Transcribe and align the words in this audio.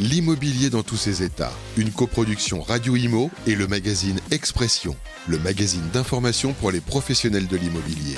L'immobilier 0.00 0.70
dans 0.70 0.82
tous 0.82 0.96
ses 0.96 1.22
états. 1.22 1.52
Une 1.76 1.90
coproduction 1.90 2.62
Radio 2.62 2.96
Imo 2.96 3.30
et 3.46 3.54
le 3.54 3.66
magazine 3.66 4.18
Expression, 4.30 4.96
le 5.28 5.38
magazine 5.38 5.86
d'information 5.92 6.54
pour 6.54 6.70
les 6.70 6.80
professionnels 6.80 7.46
de 7.46 7.58
l'immobilier. 7.58 8.16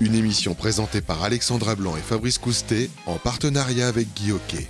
Une 0.00 0.14
émission 0.14 0.52
présentée 0.52 1.00
par 1.00 1.22
Alexandra 1.24 1.74
Blanc 1.74 1.96
et 1.96 2.02
Fabrice 2.02 2.36
Coustet 2.36 2.90
en 3.06 3.16
partenariat 3.16 3.88
avec 3.88 4.08
Guy 4.14 4.32
Hockey. 4.32 4.68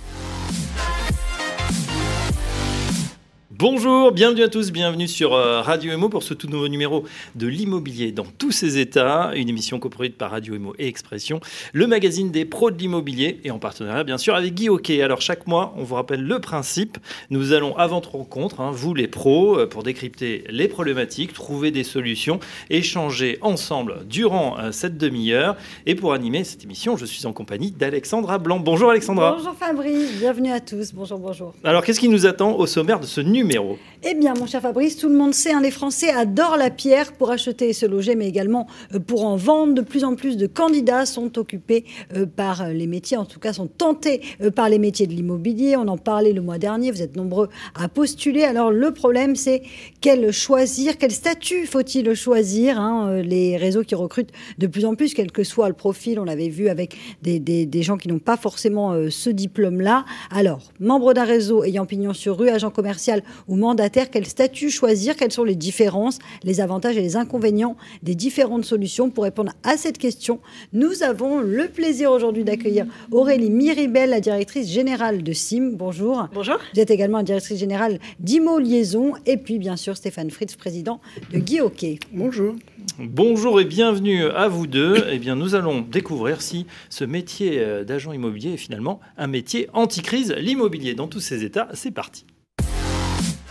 Bonjour, 3.55 4.11
bienvenue 4.11 4.41
à 4.41 4.47
tous, 4.47 4.71
bienvenue 4.71 5.07
sur 5.07 5.35
euh, 5.35 5.61
Radio 5.61 5.91
Emo 5.91 6.09
pour 6.09 6.23
ce 6.23 6.33
tout 6.33 6.47
nouveau 6.47 6.67
numéro 6.67 7.03
de 7.35 7.45
l'immobilier 7.45 8.11
dans 8.11 8.25
tous 8.25 8.51
ses 8.51 8.79
états, 8.79 9.31
une 9.35 9.47
émission 9.47 9.77
coproduite 9.77 10.17
par 10.17 10.31
Radio 10.31 10.55
Emo 10.55 10.73
et 10.79 10.87
Expression, 10.87 11.39
le 11.71 11.85
magazine 11.85 12.31
des 12.31 12.45
pros 12.45 12.71
de 12.71 12.79
l'immobilier 12.79 13.41
et 13.43 13.51
en 13.51 13.59
partenariat 13.59 14.03
bien 14.03 14.17
sûr 14.17 14.33
avec 14.33 14.55
Guy 14.55 14.69
Hockey. 14.69 15.03
Alors 15.03 15.21
chaque 15.21 15.45
mois, 15.45 15.71
on 15.77 15.83
vous 15.83 15.93
rappelle 15.93 16.23
le 16.23 16.39
principe, 16.39 16.97
nous 17.29 17.53
allons 17.53 17.77
avant 17.77 18.01
toute 18.01 18.13
rencontre, 18.13 18.59
hein, 18.59 18.71
vous 18.73 18.95
les 18.95 19.07
pros, 19.07 19.59
euh, 19.59 19.67
pour 19.67 19.83
décrypter 19.83 20.45
les 20.49 20.67
problématiques, 20.67 21.33
trouver 21.33 21.69
des 21.69 21.83
solutions, 21.83 22.39
échanger 22.71 23.37
ensemble 23.41 23.99
durant 24.09 24.57
euh, 24.57 24.71
cette 24.71 24.97
demi-heure 24.97 25.55
et 25.85 25.93
pour 25.93 26.13
animer 26.13 26.43
cette 26.43 26.63
émission, 26.63 26.97
je 26.97 27.05
suis 27.05 27.27
en 27.27 27.33
compagnie 27.33 27.69
d'Alexandra 27.69 28.39
Blanc. 28.39 28.59
Bonjour 28.59 28.89
Alexandra. 28.89 29.35
Bonjour 29.37 29.53
Fabrice, 29.53 30.17
bienvenue 30.17 30.51
à 30.51 30.59
tous, 30.59 30.91
bonjour 30.91 31.19
bonjour. 31.19 31.53
Alors 31.63 31.83
qu'est-ce 31.83 31.99
qui 31.99 32.09
nous 32.09 32.25
attend 32.25 32.55
au 32.57 32.65
sommaire 32.65 32.99
de 32.99 33.05
ce 33.05 33.21
numéro 33.21 33.42
numéro 33.43 33.77
eh 34.05 34.15
bien, 34.15 34.33
mon 34.33 34.45
cher 34.47 34.61
Fabrice, 34.61 34.97
tout 34.97 35.07
le 35.07 35.15
monde 35.15 35.33
sait, 35.33 35.53
hein, 35.53 35.61
les 35.61 35.71
Français 35.71 36.09
adorent 36.09 36.57
la 36.57 36.69
pierre 36.69 37.13
pour 37.13 37.31
acheter 37.31 37.69
et 37.69 37.73
se 37.73 37.85
loger, 37.85 38.15
mais 38.15 38.27
également 38.27 38.67
euh, 38.93 38.99
pour 38.99 39.23
en 39.23 39.37
vendre. 39.37 39.73
De 39.73 39.81
plus 39.81 40.03
en 40.03 40.15
plus 40.15 40.35
de 40.35 40.45
candidats 40.45 41.05
sont 41.05 41.37
occupés 41.37 41.85
euh, 42.13 42.25
par 42.25 42.63
euh, 42.63 42.73
les 42.73 42.85
métiers, 42.85 43.15
en 43.15 43.23
tout 43.23 43.39
cas 43.39 43.53
sont 43.53 43.67
tentés 43.67 44.21
par 44.55 44.67
les 44.67 44.77
métiers 44.77 45.07
de 45.07 45.13
l'immobilier. 45.13 45.77
On 45.77 45.87
en 45.87 45.97
parlait 45.97 46.33
le 46.33 46.41
mois 46.41 46.57
dernier, 46.57 46.91
vous 46.91 47.01
êtes 47.01 47.15
nombreux 47.15 47.47
à 47.75 47.87
postuler. 47.87 48.43
Alors 48.43 48.71
le 48.71 48.91
problème, 48.91 49.37
c'est 49.37 49.63
quel 50.01 50.31
choisir, 50.33 50.97
quel 50.97 51.11
statut 51.11 51.65
faut-il 51.65 52.13
choisir 52.13 52.79
hein, 52.79 53.21
Les 53.21 53.55
réseaux 53.55 53.83
qui 53.83 53.95
recrutent 53.95 54.31
de 54.57 54.67
plus 54.67 54.83
en 54.83 54.95
plus, 54.95 55.13
quel 55.13 55.31
que 55.31 55.45
soit 55.45 55.69
le 55.69 55.75
profil, 55.75 56.19
on 56.19 56.25
l'avait 56.25 56.49
vu 56.49 56.67
avec 56.67 56.97
des, 57.21 57.83
gens 57.83 57.97
qui 57.97 58.09
n'ont 58.09 58.19
pas 58.19 58.35
forcément 58.35 59.09
ce 59.09 59.29
diplôme-là. 59.29 60.05
Alors, 60.29 60.71
membre 60.79 61.13
d'un 61.13 61.23
réseau 61.23 61.63
ayant 61.63 61.85
pignon 61.85 62.13
sur 62.13 62.37
rue, 62.37 62.49
agent 62.49 62.69
commercial 62.69 63.23
ou 63.47 63.55
mandataire, 63.55 63.92
quel 64.11 64.25
statut 64.25 64.69
choisir, 64.69 65.15
quelles 65.15 65.31
sont 65.31 65.43
les 65.43 65.55
différences, 65.55 66.19
les 66.43 66.61
avantages 66.61 66.97
et 66.97 67.01
les 67.01 67.15
inconvénients 67.15 67.77
des 68.01 68.15
différentes 68.15 68.65
solutions. 68.65 69.09
Pour 69.09 69.23
répondre 69.23 69.51
à 69.63 69.77
cette 69.77 69.97
question, 69.97 70.39
nous 70.73 71.03
avons 71.03 71.39
le 71.39 71.67
plaisir 71.67 72.11
aujourd'hui 72.11 72.43
d'accueillir 72.43 72.85
Aurélie 73.11 73.49
Miribel, 73.49 74.09
la 74.09 74.19
directrice 74.19 74.69
générale 74.69 75.23
de 75.23 75.33
SIM. 75.33 75.71
Bonjour. 75.73 76.27
Bonjour. 76.33 76.57
Vous 76.73 76.79
êtes 76.79 76.91
également 76.91 77.19
la 77.19 77.23
directrice 77.23 77.59
générale 77.59 77.99
d'IMO 78.19 78.59
Liaison 78.59 79.13
et 79.25 79.37
puis 79.37 79.59
bien 79.59 79.75
sûr 79.75 79.95
Stéphane 79.95 80.31
Fritz, 80.31 80.55
président 80.55 80.99
de 81.31 81.39
Guy 81.39 81.61
Hockey. 81.61 81.99
Bonjour. 82.11 82.55
Bonjour 82.99 83.61
et 83.61 83.65
bienvenue 83.65 84.25
à 84.25 84.47
vous 84.47 84.67
deux. 84.67 85.05
Eh 85.11 85.19
bien, 85.19 85.35
nous 85.35 85.55
allons 85.55 85.81
découvrir 85.81 86.41
si 86.41 86.65
ce 86.89 87.03
métier 87.03 87.59
euh, 87.59 87.83
d'agent 87.83 88.11
immobilier 88.13 88.53
est 88.53 88.57
finalement 88.57 88.99
un 89.17 89.27
métier 89.27 89.69
anti-crise. 89.73 90.33
L'immobilier 90.37 90.93
dans 90.93 91.07
tous 91.07 91.19
ses 91.19 91.43
états, 91.43 91.69
c'est 91.73 91.91
parti. 91.91 92.25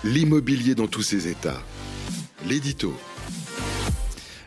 L'immobilier 0.05 0.75
dans 0.75 0.87
tous 0.87 1.03
ses 1.03 1.29
états. 1.29 1.61
L'édito. 2.49 2.93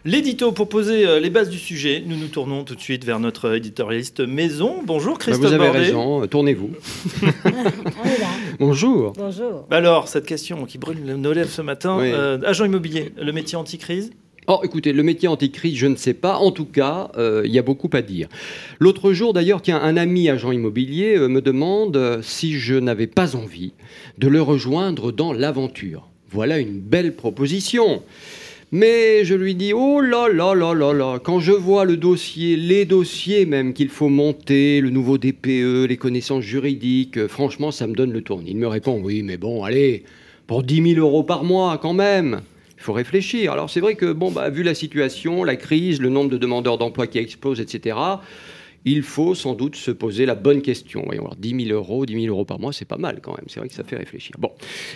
L'édito, 0.04 0.52
pour 0.52 0.70
poser 0.70 1.08
euh, 1.08 1.20
les 1.20 1.32
bases 1.32 1.50
du 1.50 1.58
sujet, 1.58 2.04
nous 2.06 2.16
nous 2.16 2.28
tournons 2.28 2.64
tout 2.64 2.76
de 2.76 2.80
suite 2.82 3.04
vers 3.06 3.20
notre 3.20 3.56
éditorialiste 3.56 4.20
maison. 4.20 4.82
Bonjour 4.86 5.14
Bah, 5.14 5.20
Christophe 5.22 5.48
vous 5.48 5.54
avez 5.54 5.66
Bordet. 5.66 5.80
raison, 5.80 6.22
euh, 6.24 6.28
tournez-vous. 6.28 6.70
On 7.24 7.28
est 8.08 8.20
là. 8.20 8.28
Bonjour. 8.60 9.14
Bonjour. 9.14 9.66
Alors, 9.72 10.08
cette 10.08 10.28
question 10.28 10.66
qui 10.66 10.78
brûle 10.78 11.00
nos 11.04 11.34
lèvres 11.34 11.50
ce 11.50 11.62
matin, 11.64 11.98
Oui. 12.00 12.12
euh, 12.14 12.38
agent 12.46 12.66
immobilier, 12.66 13.14
le 13.20 13.32
métier 13.32 13.58
anti-crise? 13.58 14.12
Oh, 14.48 14.60
écoutez, 14.64 14.94
le 14.94 15.02
métier 15.02 15.28
anticrise, 15.28 15.76
je 15.76 15.88
ne 15.88 15.96
sais 15.96 16.14
pas. 16.14 16.38
En 16.38 16.52
tout 16.52 16.66
cas, 16.66 17.10
euh, 17.18 17.42
il 17.46 17.52
y 17.52 17.58
a 17.58 17.64
beaucoup 17.64 17.90
à 17.94 18.04
dire. 18.04 18.28
L'autre 18.80 19.12
jour, 19.12 19.34
d'ailleurs, 19.34 19.64
tiens, 19.64 19.82
un 19.82 19.98
ami 19.98 20.30
agent 20.30 20.52
immobilier 20.52 21.18
euh, 21.18 21.28
me 21.28 21.42
demande 21.42 21.98
euh, 21.98 22.22
si 22.22 22.60
je 22.60 22.76
n'avais 22.76 23.08
pas 23.08 23.36
envie 23.36 23.74
de 24.20 24.28
le 24.28 24.44
rejoindre 24.44 25.12
dans 25.12 25.34
l'aventure. 25.34 26.08
Voilà 26.30 26.60
une 26.60 26.80
belle 26.80 27.16
proposition. 27.16 28.04
Mais 28.72 29.26
je 29.26 29.34
lui 29.34 29.56
dis, 29.56 29.74
oh 29.74 30.00
là 30.00 30.28
là 30.32 30.54
là 30.54 30.76
là 30.76 30.94
là, 30.94 31.18
quand 31.18 31.40
je 31.40 31.52
vois 31.52 31.86
le 31.86 31.98
dossier, 31.98 32.56
les 32.56 32.86
dossiers 32.86 33.48
même 33.48 33.74
qu'il 33.74 33.90
faut 33.90 34.10
monter, 34.10 34.80
le 34.80 34.92
nouveau 34.92 35.18
DPE, 35.18 35.88
les 35.90 35.98
connaissances 35.98 36.44
juridiques, 36.44 37.26
franchement, 37.28 37.72
ça 37.72 37.88
me 37.88 37.96
donne 37.96 38.12
le 38.12 38.22
tournis. 38.22 38.52
Il 38.52 38.58
me 38.58 38.68
répond, 38.68 39.02
oui, 39.04 39.24
mais 39.24 39.38
bon, 39.38 39.64
allez, 39.64 40.04
pour 40.46 40.62
10 40.62 40.94
000 40.94 41.00
euros 41.00 41.24
par 41.24 41.44
mois 41.44 41.80
quand 41.80 41.94
même. 41.94 42.42
Faut 42.86 42.94
réfléchir. 42.94 43.52
Alors 43.52 43.72
c'est 43.72 43.80
vrai 43.80 43.96
que, 43.96 44.14
bon, 44.14 44.30
bah, 44.30 44.52
vu 44.52 44.62
la 44.62 44.76
situation, 44.76 45.44
la 45.44 45.56
crise, 45.56 46.00
le 46.00 46.10
nombre 46.10 46.30
de 46.30 46.38
demandeurs 46.38 46.78
d'emploi 46.78 47.08
qui 47.08 47.18
explose, 47.18 47.60
etc., 47.60 47.98
il 48.86 49.02
faut 49.02 49.34
sans 49.34 49.56
doute 49.56 49.76
se 49.76 49.90
poser 49.90 50.28
la 50.28 50.36
bonne 50.36 50.62
question. 50.62 51.02
Voyons 51.04 51.24
voir, 51.24 51.36
10 51.36 51.66
000 51.66 51.76
euros, 51.76 52.06
10 52.06 52.14
000 52.14 52.28
euros 52.28 52.46
par 52.46 52.60
mois, 52.60 52.72
c'est 52.74 52.86
pas 52.86 53.00
mal 53.00 53.22
quand 53.24 53.32
même. 53.32 53.46
C'est 53.48 53.60
vrai 53.60 53.70
que 53.70 53.74
ça 53.74 53.84
fait 53.84 53.96
réfléchir. 53.96 54.36
Bon. 54.38 54.52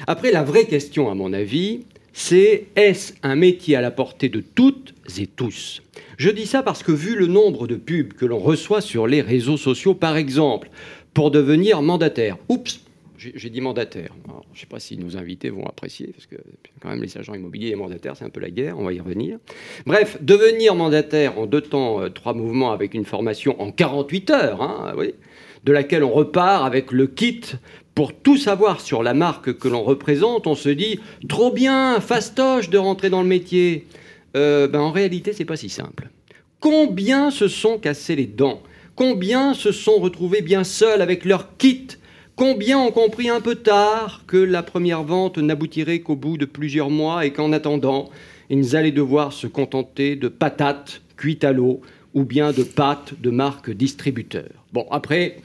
Après, 0.05 0.31
la 0.31 0.43
vraie 0.43 0.65
question, 0.65 1.09
à 1.09 1.15
mon 1.15 1.33
avis, 1.33 1.79
c'est 2.13 2.67
est-ce 2.75 3.13
un 3.23 3.35
métier 3.35 3.75
à 3.75 3.81
la 3.81 3.89
portée 3.89 4.29
de 4.29 4.41
toutes 4.41 4.93
et 5.17 5.25
tous? 5.25 5.81
Je 6.17 6.29
dis 6.29 6.45
ça 6.45 6.61
parce 6.61 6.83
que 6.83 6.91
vu 6.91 7.15
le 7.15 7.25
nombre 7.25 7.65
de 7.65 7.75
pubs 7.75 8.13
que 8.13 8.27
l'on 8.27 8.37
reçoit 8.37 8.81
sur 8.81 9.07
les 9.07 9.21
réseaux 9.21 9.57
sociaux, 9.57 9.95
par 9.95 10.15
exemple, 10.15 10.69
pour 11.15 11.31
devenir 11.31 11.81
mandataire. 11.81 12.37
Oups, 12.49 12.81
j'ai 13.19 13.49
dit 13.49 13.61
mandataire. 13.61 14.15
Je 14.25 14.31
ne 14.31 14.59
sais 14.59 14.65
pas 14.65 14.79
si 14.79 14.97
nos 14.97 15.17
invités 15.17 15.49
vont 15.49 15.65
apprécier, 15.65 16.07
parce 16.07 16.25
que 16.25 16.37
quand 16.81 16.89
même 16.89 17.01
les 17.01 17.17
agents 17.17 17.33
immobiliers 17.33 17.69
et 17.69 17.75
mandataires, 17.75 18.15
c'est 18.15 18.25
un 18.25 18.29
peu 18.29 18.39
la 18.39 18.49
guerre, 18.49 18.79
on 18.79 18.85
va 18.85 18.93
y 18.93 18.99
revenir. 18.99 19.37
Bref, 19.85 20.17
devenir 20.21 20.75
mandataire 20.75 21.37
en 21.37 21.45
deux 21.45 21.61
temps, 21.61 22.01
euh, 22.01 22.09
trois 22.09 22.33
mouvements 22.33 22.71
avec 22.71 22.93
une 22.93 23.05
formation 23.05 23.61
en 23.61 23.71
48 23.71 24.29
heures, 24.29 24.61
hein, 24.61 24.93
oui, 24.97 25.13
de 25.65 25.71
laquelle 25.71 26.03
on 26.03 26.11
repart 26.11 26.65
avec 26.65 26.91
le 26.91 27.07
kit 27.07 27.41
pour 27.93 28.13
tout 28.13 28.37
savoir 28.37 28.79
sur 28.79 29.03
la 29.03 29.13
marque 29.13 29.57
que 29.57 29.67
l'on 29.67 29.83
représente, 29.83 30.47
on 30.47 30.55
se 30.55 30.69
dit 30.69 30.99
trop 31.27 31.51
bien, 31.51 31.99
fastoche 31.99 32.69
de 32.69 32.77
rentrer 32.77 33.09
dans 33.09 33.21
le 33.21 33.27
métier. 33.27 33.85
Euh, 34.37 34.67
ben, 34.67 34.79
en 34.79 34.91
réalité, 34.91 35.33
c'est 35.33 35.45
pas 35.45 35.57
si 35.57 35.69
simple. 35.69 36.09
Combien 36.61 37.31
se 37.31 37.47
sont 37.47 37.77
cassés 37.77 38.15
les 38.15 38.25
dents? 38.25 38.61
Combien 38.95 39.53
se 39.53 39.71
sont 39.71 39.99
retrouvés 39.99 40.41
bien 40.41 40.63
seuls 40.63 41.01
avec 41.01 41.25
leur 41.25 41.57
kit? 41.57 41.87
Combien 42.39 42.79
ont 42.79 42.91
compris 42.91 43.27
un 43.27 43.41
peu 43.41 43.55
tard 43.55 44.23
que 44.25 44.37
la 44.37 44.63
première 44.63 45.03
vente 45.03 45.37
n'aboutirait 45.37 45.99
qu'au 45.99 46.15
bout 46.15 46.37
de 46.37 46.45
plusieurs 46.45 46.89
mois 46.89 47.25
et 47.25 47.33
qu'en 47.33 47.51
attendant, 47.51 48.09
ils 48.49 48.77
allaient 48.77 48.93
devoir 48.93 49.33
se 49.33 49.45
contenter 49.45 50.15
de 50.15 50.29
patates 50.29 51.01
cuites 51.17 51.43
à 51.43 51.51
l'eau 51.51 51.81
ou 52.13 52.23
bien 52.23 52.53
de 52.53 52.63
pâtes 52.63 53.19
de 53.19 53.29
marque 53.29 53.71
distributeur 53.71 54.47
Bon, 54.71 54.87
après, 54.89 55.39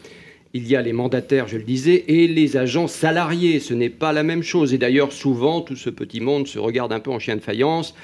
il 0.52 0.68
y 0.68 0.76
a 0.76 0.82
les 0.82 0.92
mandataires, 0.92 1.48
je 1.48 1.56
le 1.56 1.64
disais, 1.64 2.04
et 2.06 2.28
les 2.28 2.56
agents 2.56 2.86
salariés. 2.86 3.58
Ce 3.58 3.74
n'est 3.74 3.90
pas 3.90 4.12
la 4.12 4.22
même 4.22 4.44
chose. 4.44 4.72
Et 4.72 4.78
d'ailleurs, 4.78 5.10
souvent, 5.10 5.62
tout 5.62 5.74
ce 5.74 5.90
petit 5.90 6.20
monde 6.20 6.46
se 6.46 6.60
regarde 6.60 6.92
un 6.92 7.00
peu 7.00 7.10
en 7.10 7.18
chien 7.18 7.34
de 7.34 7.40
faïence. 7.40 7.96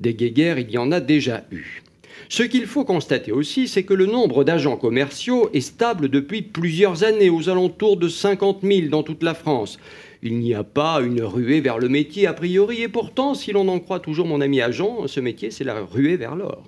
Des 0.00 0.14
guéguerres, 0.14 0.58
il 0.58 0.68
y 0.68 0.78
en 0.78 0.90
a 0.90 0.98
déjà 0.98 1.44
eu. 1.52 1.81
Ce 2.32 2.42
qu'il 2.42 2.64
faut 2.64 2.86
constater 2.86 3.30
aussi, 3.30 3.68
c'est 3.68 3.82
que 3.82 3.92
le 3.92 4.06
nombre 4.06 4.42
d'agents 4.42 4.78
commerciaux 4.78 5.50
est 5.52 5.60
stable 5.60 6.08
depuis 6.08 6.40
plusieurs 6.40 7.04
années, 7.04 7.28
aux 7.28 7.50
alentours 7.50 7.98
de 7.98 8.08
50 8.08 8.60
000 8.62 8.88
dans 8.88 9.02
toute 9.02 9.22
la 9.22 9.34
France. 9.34 9.78
Il 10.22 10.38
n'y 10.38 10.54
a 10.54 10.64
pas 10.64 11.02
une 11.02 11.20
ruée 11.20 11.60
vers 11.60 11.78
le 11.78 11.90
métier 11.90 12.26
a 12.26 12.32
priori, 12.32 12.80
et 12.80 12.88
pourtant, 12.88 13.34
si 13.34 13.52
l'on 13.52 13.68
en 13.68 13.80
croit 13.80 14.00
toujours 14.00 14.26
mon 14.26 14.40
ami 14.40 14.62
agent, 14.62 15.08
ce 15.08 15.20
métier, 15.20 15.50
c'est 15.50 15.62
la 15.62 15.82
ruée 15.82 16.16
vers 16.16 16.34
l'or. 16.34 16.62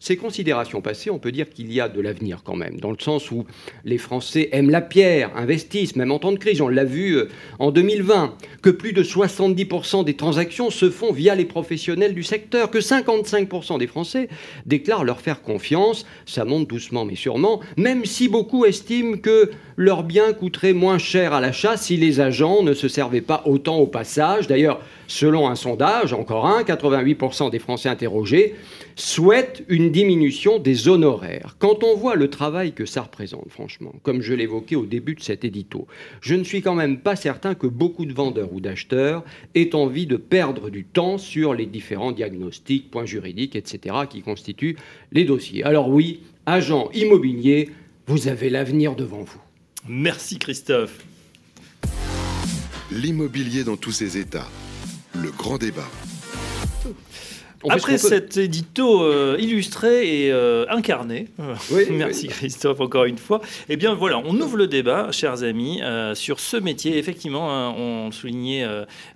Ces 0.00 0.16
considérations 0.16 0.80
passées, 0.80 1.10
on 1.10 1.18
peut 1.18 1.32
dire 1.32 1.50
qu'il 1.50 1.72
y 1.72 1.80
a 1.80 1.88
de 1.88 2.00
l'avenir 2.00 2.42
quand 2.44 2.54
même, 2.54 2.78
dans 2.78 2.92
le 2.92 2.98
sens 3.00 3.32
où 3.32 3.44
les 3.84 3.98
Français 3.98 4.48
aiment 4.52 4.70
la 4.70 4.80
pierre, 4.80 5.30
investissent, 5.36 5.96
même 5.96 6.12
en 6.12 6.20
temps 6.20 6.30
de 6.30 6.38
crise. 6.38 6.60
On 6.60 6.68
l'a 6.68 6.84
vu 6.84 7.16
euh, 7.16 7.28
en 7.58 7.72
2020, 7.72 8.34
que 8.62 8.70
plus 8.70 8.92
de 8.92 9.02
70% 9.02 10.04
des 10.04 10.14
transactions 10.14 10.70
se 10.70 10.88
font 10.88 11.12
via 11.12 11.34
les 11.34 11.44
professionnels 11.44 12.14
du 12.14 12.22
secteur, 12.22 12.70
que 12.70 12.78
55% 12.78 13.78
des 13.78 13.88
Français 13.88 14.28
déclarent 14.66 15.04
leur 15.04 15.20
faire 15.20 15.42
confiance. 15.42 16.06
Ça 16.26 16.44
monte 16.44 16.68
doucement 16.68 17.04
mais 17.04 17.16
sûrement, 17.16 17.60
même 17.76 18.04
si 18.04 18.28
beaucoup 18.28 18.64
estiment 18.66 19.16
que 19.16 19.50
leurs 19.76 20.04
biens 20.04 20.32
coûteraient 20.32 20.72
moins 20.72 20.98
cher 20.98 21.32
à 21.32 21.40
l'achat 21.40 21.76
si 21.76 21.96
les 21.96 22.20
agents 22.20 22.62
ne 22.62 22.74
se 22.74 22.88
servaient 22.88 23.20
pas 23.20 23.42
autant 23.46 23.78
au 23.78 23.86
passage. 23.86 24.46
D'ailleurs, 24.46 24.80
selon 25.08 25.48
un 25.48 25.56
sondage, 25.56 26.12
encore 26.12 26.46
un, 26.46 26.62
88% 26.62 27.50
des 27.50 27.58
Français 27.58 27.88
interrogés 27.88 28.54
souhaitent 28.94 29.64
une 29.68 29.90
diminution 29.90 30.58
des 30.58 30.86
honoraires. 30.86 31.56
Quand 31.58 31.82
on 31.82 31.96
voit 31.96 32.14
le 32.14 32.28
travail 32.30 32.72
que 32.72 32.86
ça 32.86 33.02
représente, 33.02 33.50
franchement, 33.50 33.92
comme 34.02 34.22
je 34.22 34.34
l'évoquais 34.34 34.76
au 34.76 34.86
début 34.86 35.14
de 35.14 35.22
cet 35.22 35.44
édito, 35.44 35.88
je 36.20 36.34
ne 36.34 36.44
suis 36.44 36.62
quand 36.62 36.74
même 36.74 36.98
pas 36.98 37.16
certain 37.16 37.54
que 37.54 37.66
beaucoup 37.66 38.06
de 38.06 38.12
vendeurs 38.12 38.52
ou 38.52 38.60
d'acheteurs 38.60 39.24
aient 39.54 39.74
envie 39.74 40.06
de 40.06 40.16
perdre 40.16 40.70
du 40.70 40.84
temps 40.84 41.18
sur 41.18 41.54
les 41.54 41.66
différents 41.66 42.12
diagnostics, 42.12 42.90
points 42.90 43.06
juridiques, 43.06 43.56
etc., 43.56 43.96
qui 44.08 44.20
constituent 44.20 44.76
les 45.10 45.24
dossiers. 45.24 45.64
Alors 45.64 45.88
oui, 45.88 46.20
agent 46.44 46.90
immobilier, 46.92 47.70
vous 48.06 48.28
avez 48.28 48.50
l'avenir 48.50 48.94
devant 48.94 49.22
vous. 49.22 49.40
Merci 49.88 50.38
Christophe. 50.38 51.04
L'immobilier 52.90 53.64
dans 53.64 53.76
tous 53.76 53.92
ses 53.92 54.18
états. 54.18 54.48
Le 55.20 55.32
grand 55.32 55.58
débat. 55.58 55.88
Après 57.68 57.98
cet 57.98 58.36
édito 58.36 59.02
euh, 59.02 59.36
illustré 59.38 60.24
et 60.26 60.32
euh, 60.32 60.64
incarné, 60.68 61.28
merci 61.90 62.28
Christophe 62.28 62.80
encore 62.80 63.04
une 63.04 63.18
fois, 63.18 63.40
eh 63.68 63.76
bien 63.76 63.94
voilà, 63.94 64.18
on 64.18 64.40
ouvre 64.40 64.56
le 64.56 64.68
débat, 64.68 65.10
chers 65.10 65.42
amis, 65.42 65.80
euh, 65.82 66.14
sur 66.14 66.38
ce 66.38 66.56
métier. 66.56 66.98
Effectivement, 66.98 67.52
hein, 67.52 67.74
on 67.76 68.06
le 68.06 68.12
soulignait, 68.12 68.66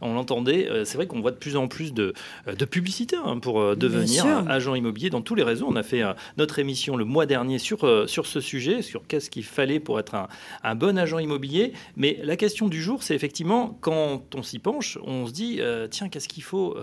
on 0.01 0.15
l'entendait, 0.15 0.69
c'est 0.85 0.97
vrai 0.97 1.07
qu'on 1.07 1.21
voit 1.21 1.31
de 1.31 1.37
plus 1.37 1.57
en 1.57 1.69
plus 1.69 1.93
de, 1.93 2.15
de 2.47 2.65
publicité 2.65 3.17
hein, 3.25 3.39
pour 3.39 3.77
devenir 3.77 4.27
agent 4.49 4.75
immobilier 4.75 5.11
dans 5.11 5.23
tous 5.23 5.35
les 5.35 5.43
réseaux. 5.43 5.67
On 5.69 5.77
a 5.77 5.83
fait 5.83 6.03
notre 6.37 6.59
émission 6.59 6.97
le 6.97 7.05
mois 7.05 7.27
dernier 7.27 7.59
sur, 7.59 8.09
sur 8.09 8.27
ce 8.27 8.41
sujet, 8.41 8.83
sur 8.83 9.07
qu'est-ce 9.07 9.31
qu'il 9.31 9.45
fallait 9.45 9.81
pour 9.81 10.01
être 10.01 10.15
un, 10.15 10.29
un, 10.65 10.75
bon 10.75 10.99
agent 10.99 11.19
immobilier. 11.19 11.73
Mais 11.97 12.19
la 12.23 12.37
question 12.37 12.69
du 12.69 12.83
jour, 12.83 13.03
c'est 13.03 13.15
effectivement, 13.15 13.79
quand 13.81 14.35
on 14.35 14.43
s'y 14.43 14.59
penche, 14.59 14.99
on 15.05 15.27
se 15.27 15.33
dit, 15.33 15.61
tiens, 15.91 16.09
qu'est-ce 16.09 16.29
qu'il 16.29 16.43
faut, 16.43 16.77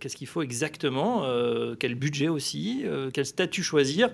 qu'est-ce 0.00 0.16
qu'il 0.16 0.26
faut 0.26 0.42
exactement 0.42 0.81
euh, 1.24 1.74
quel 1.78 1.94
budget 1.94 2.28
aussi, 2.28 2.82
euh, 2.84 3.10
quel 3.12 3.26
statut 3.26 3.62
choisir. 3.62 4.10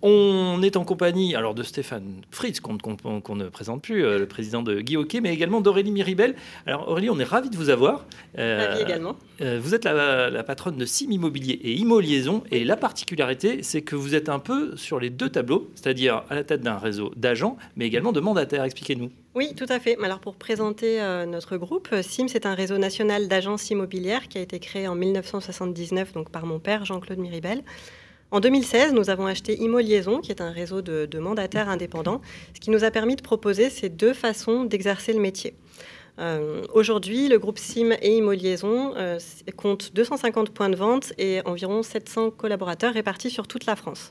On 0.00 0.62
est 0.62 0.76
en 0.76 0.84
compagnie 0.84 1.34
alors 1.34 1.54
de 1.54 1.64
Stéphane 1.64 2.22
Fritz, 2.30 2.60
qu'on 2.60 3.34
ne 3.34 3.48
présente 3.48 3.82
plus, 3.82 4.04
euh, 4.04 4.18
le 4.18 4.26
président 4.26 4.62
de 4.62 4.80
Guy 4.80 4.96
Hockey, 4.96 5.20
mais 5.20 5.34
également 5.34 5.60
d'Aurélie 5.60 5.90
Miribel. 5.90 6.36
Alors 6.66 6.88
Aurélie, 6.88 7.10
on 7.10 7.18
est 7.18 7.24
ravi 7.24 7.50
de 7.50 7.56
vous 7.56 7.68
avoir. 7.68 8.06
Euh, 8.38 8.76
également. 8.78 9.16
vous 9.40 9.74
êtes 9.74 9.84
la, 9.84 10.42
patronne 10.44 10.76
de 10.76 10.86
Sim 10.86 11.10
Immobilier 11.10 11.54
et 11.62 11.72
Immo 11.72 11.98
Liaison, 11.98 12.44
et 12.52 12.64
la 12.64 12.76
particularité, 12.76 13.64
c'est 13.64 13.82
que 13.82 13.96
vous 13.96 14.14
êtes 14.14 14.28
un 14.28 14.38
peu 14.38 14.76
sur 14.76 15.00
les 15.00 15.10
deux 15.10 15.30
tableaux, 15.30 15.68
c'est-à-dire 15.74 16.22
à 16.30 16.36
la 16.36 16.44
tête 16.44 16.60
d'un 16.60 16.78
réseau 16.78 17.12
d'agents, 17.16 17.56
mais 17.74 17.86
également 17.86 18.12
de 18.12 18.20
mandataires. 18.20 18.62
Expliquez-nous. 18.62 19.10
Oui, 19.34 19.54
tout 19.56 19.66
à 19.68 19.80
fait. 19.80 19.96
Alors 20.02 20.20
pour 20.20 20.36
présenter 20.36 21.00
notre 21.26 21.56
groupe, 21.56 21.88
SIM, 22.02 22.28
c'est 22.28 22.46
un 22.46 22.54
réseau 22.54 22.78
national 22.78 23.26
d'agences 23.26 23.70
immobilières 23.70 24.28
qui 24.28 24.38
a 24.38 24.40
été 24.40 24.60
créé 24.60 24.86
en 24.86 24.94
1979 24.94 26.12
donc 26.12 26.30
par 26.30 26.46
mon 26.46 26.60
père 26.60 26.84
Jean-Claude 26.84 27.18
Miribel. 27.18 27.62
En 28.30 28.40
2016, 28.40 28.92
nous 28.92 29.08
avons 29.08 29.26
acheté 29.26 29.58
Imo 29.58 29.78
Liaison, 29.78 30.20
qui 30.20 30.30
est 30.30 30.42
un 30.42 30.50
réseau 30.50 30.82
de, 30.82 31.18
mandataires 31.18 31.70
indépendants, 31.70 32.20
ce 32.54 32.60
qui 32.60 32.70
nous 32.70 32.84
a 32.84 32.90
permis 32.90 33.16
de 33.16 33.22
proposer 33.22 33.70
ces 33.70 33.88
deux 33.88 34.12
façons 34.12 34.64
d'exercer 34.64 35.14
le 35.14 35.20
métier. 35.20 35.54
Euh, 36.18 36.62
aujourd'hui, 36.74 37.28
le 37.28 37.38
groupe 37.38 37.58
SIM 37.58 37.96
et 38.02 38.16
Imo 38.16 38.32
Liaison 38.32 38.92
euh, 38.96 39.18
compte 39.56 39.94
250 39.94 40.50
points 40.50 40.68
de 40.68 40.76
vente 40.76 41.14
et 41.16 41.40
environ 41.46 41.82
700 41.82 42.32
collaborateurs 42.32 42.92
répartis 42.92 43.30
sur 43.30 43.48
toute 43.48 43.64
la 43.64 43.76
France. 43.76 44.10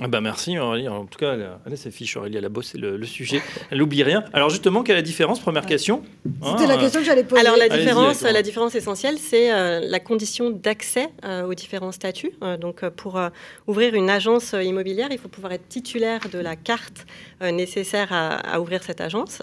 Ah 0.00 0.08
bah 0.08 0.22
merci 0.22 0.58
Aurélie. 0.58 0.88
En 0.88 1.04
tout 1.04 1.18
cas, 1.18 1.36
elle 1.66 1.76
fiches. 1.92 2.16
Aurélie, 2.16 2.38
elle 2.38 2.44
a 2.46 2.48
bossé 2.48 2.78
le, 2.78 3.04
sujet. 3.04 3.42
Elle 3.70 3.78
n'oublie 3.78 4.02
rien. 4.02 4.24
Alors 4.32 4.48
justement, 4.48 4.82
quelle 4.82 4.94
est 4.94 5.00
la 5.00 5.02
différence? 5.02 5.38
Première 5.38 5.66
question. 5.66 6.02
C'était 6.24 6.66
la 6.66 6.74
ah. 6.74 6.78
question 6.78 7.00
que 7.00 7.06
j'allais 7.06 7.24
poser. 7.24 7.42
Alors 7.42 7.58
la 7.58 7.68
différence, 7.68 8.22
la 8.22 8.42
différence 8.42 8.74
essentielle, 8.74 9.18
c'est 9.18 9.52
euh, 9.52 9.80
la 9.82 10.00
condition 10.00 10.48
d'accès 10.48 11.10
euh, 11.24 11.44
aux 11.44 11.52
différents 11.52 11.92
statuts. 11.92 12.32
Euh, 12.42 12.56
donc 12.56 12.88
pour 12.88 13.20
ouvrir 13.66 13.94
une 13.94 14.08
agence 14.08 14.54
immobilière, 14.54 15.08
il 15.10 15.18
faut 15.18 15.28
pouvoir 15.28 15.52
être 15.52 15.68
titulaire 15.68 16.20
de 16.32 16.38
la 16.38 16.56
carte 16.56 17.06
nécessaire 17.42 18.12
à, 18.12 18.36
à, 18.36 18.60
ouvrir 18.60 18.82
cette 18.82 19.00
agence. 19.00 19.42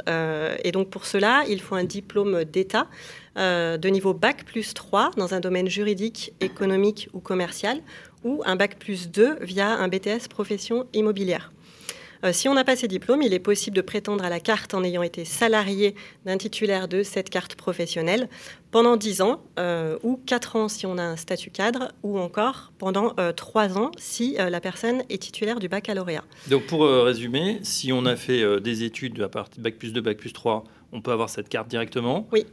et 0.64 0.72
donc 0.72 0.90
pour 0.90 1.06
cela, 1.06 1.44
il 1.48 1.62
faut 1.62 1.76
un 1.76 1.84
diplôme 1.84 2.44
d'État. 2.44 2.88
de 3.36 3.90
niveau 3.90 4.14
bac 4.14 4.44
plus 4.46 4.74
3 4.74 5.12
dans 5.16 5.34
un 5.34 5.40
domaine 5.40 5.68
juridique, 5.68 6.34
économique 6.40 7.10
ou 7.14 7.20
commercial, 7.20 7.82
ou 8.24 8.42
un 8.46 8.56
bac 8.56 8.78
plus 8.80 9.10
2 9.10 9.38
via 9.42 9.70
un 9.70 9.88
BTS 9.88 10.28
profession 10.30 10.88
immobilière. 10.94 11.52
Euh, 12.26 12.34
si 12.34 12.50
on 12.50 12.54
n'a 12.54 12.64
pas 12.64 12.76
ces 12.76 12.88
diplômes, 12.88 13.22
il 13.22 13.34
est 13.34 13.40
possible 13.40 13.76
de 13.76 13.82
prétendre 13.82 14.24
à 14.24 14.30
la 14.30 14.40
carte 14.40 14.74
en 14.74 14.84
ayant 14.84 15.04
été 15.04 15.24
salarié 15.24 15.96
d'un 16.26 16.38
titulaire 16.38 16.88
de 16.88 17.04
cette 17.04 17.30
carte 17.30 17.56
professionnelle 17.56 18.28
pendant 18.72 18.98
10 18.98 19.22
ans, 19.22 19.42
euh, 19.58 19.98
ou 20.04 20.20
4 20.26 20.56
ans 20.58 20.68
si 20.68 20.86
on 20.86 20.98
a 20.98 21.04
un 21.04 21.16
statut 21.16 21.50
cadre, 21.50 21.92
ou 22.04 22.20
encore 22.20 22.72
pendant 22.78 23.16
3 23.36 23.70
euh, 23.70 23.76
ans 23.76 23.92
si 23.98 24.36
la 24.38 24.60
personne 24.60 25.04
est 25.10 25.22
titulaire 25.22 25.60
du 25.60 25.70
baccalauréat. 25.70 26.24
Donc 26.50 26.66
pour 26.68 26.86
résumer, 26.86 27.60
si 27.64 27.92
on 27.94 28.06
a 28.06 28.16
fait 28.16 28.60
des 28.60 28.84
études 28.84 29.22
à 29.22 29.30
partir 29.30 29.62
bac 29.62 29.76
plus 29.76 29.94
2, 29.94 30.02
bac 30.02 30.18
plus 30.18 30.34
3, 30.34 30.66
on 30.92 31.02
peut 31.02 31.12
avoir 31.12 31.30
cette 31.30 31.50
carte 31.50 31.68
directement? 31.68 32.28
Oui. 32.32 32.46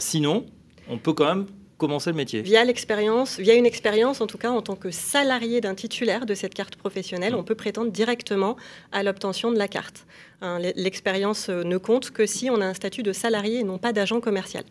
sinon, 0.00 0.46
on 0.88 0.98
peut 0.98 1.12
quand 1.12 1.26
même 1.26 1.46
commencer 1.82 2.10
le 2.10 2.16
métier 2.16 2.42
Via 2.42 2.64
l'expérience, 2.64 3.40
via 3.40 3.54
une 3.54 3.66
expérience 3.66 4.20
en 4.20 4.28
tout 4.28 4.38
cas 4.38 4.50
en 4.50 4.62
tant 4.62 4.76
que 4.76 4.92
salarié 4.92 5.60
d'un 5.60 5.74
titulaire 5.74 6.26
de 6.26 6.34
cette 6.34 6.54
carte 6.54 6.76
professionnelle, 6.76 7.34
on 7.34 7.42
peut 7.42 7.56
prétendre 7.56 7.90
directement 7.90 8.56
à 8.92 9.02
l'obtention 9.02 9.50
de 9.50 9.58
la 9.58 9.66
carte. 9.66 10.06
Hein, 10.42 10.60
l'expérience 10.76 11.48
euh, 11.48 11.64
ne 11.64 11.78
compte 11.78 12.12
que 12.12 12.24
si 12.24 12.50
on 12.50 12.60
a 12.60 12.66
un 12.66 12.74
statut 12.74 13.02
de 13.02 13.12
salarié 13.12 13.60
et 13.60 13.64
non 13.64 13.78
pas 13.78 13.92
d'agent 13.92 14.20
commercial. 14.20 14.62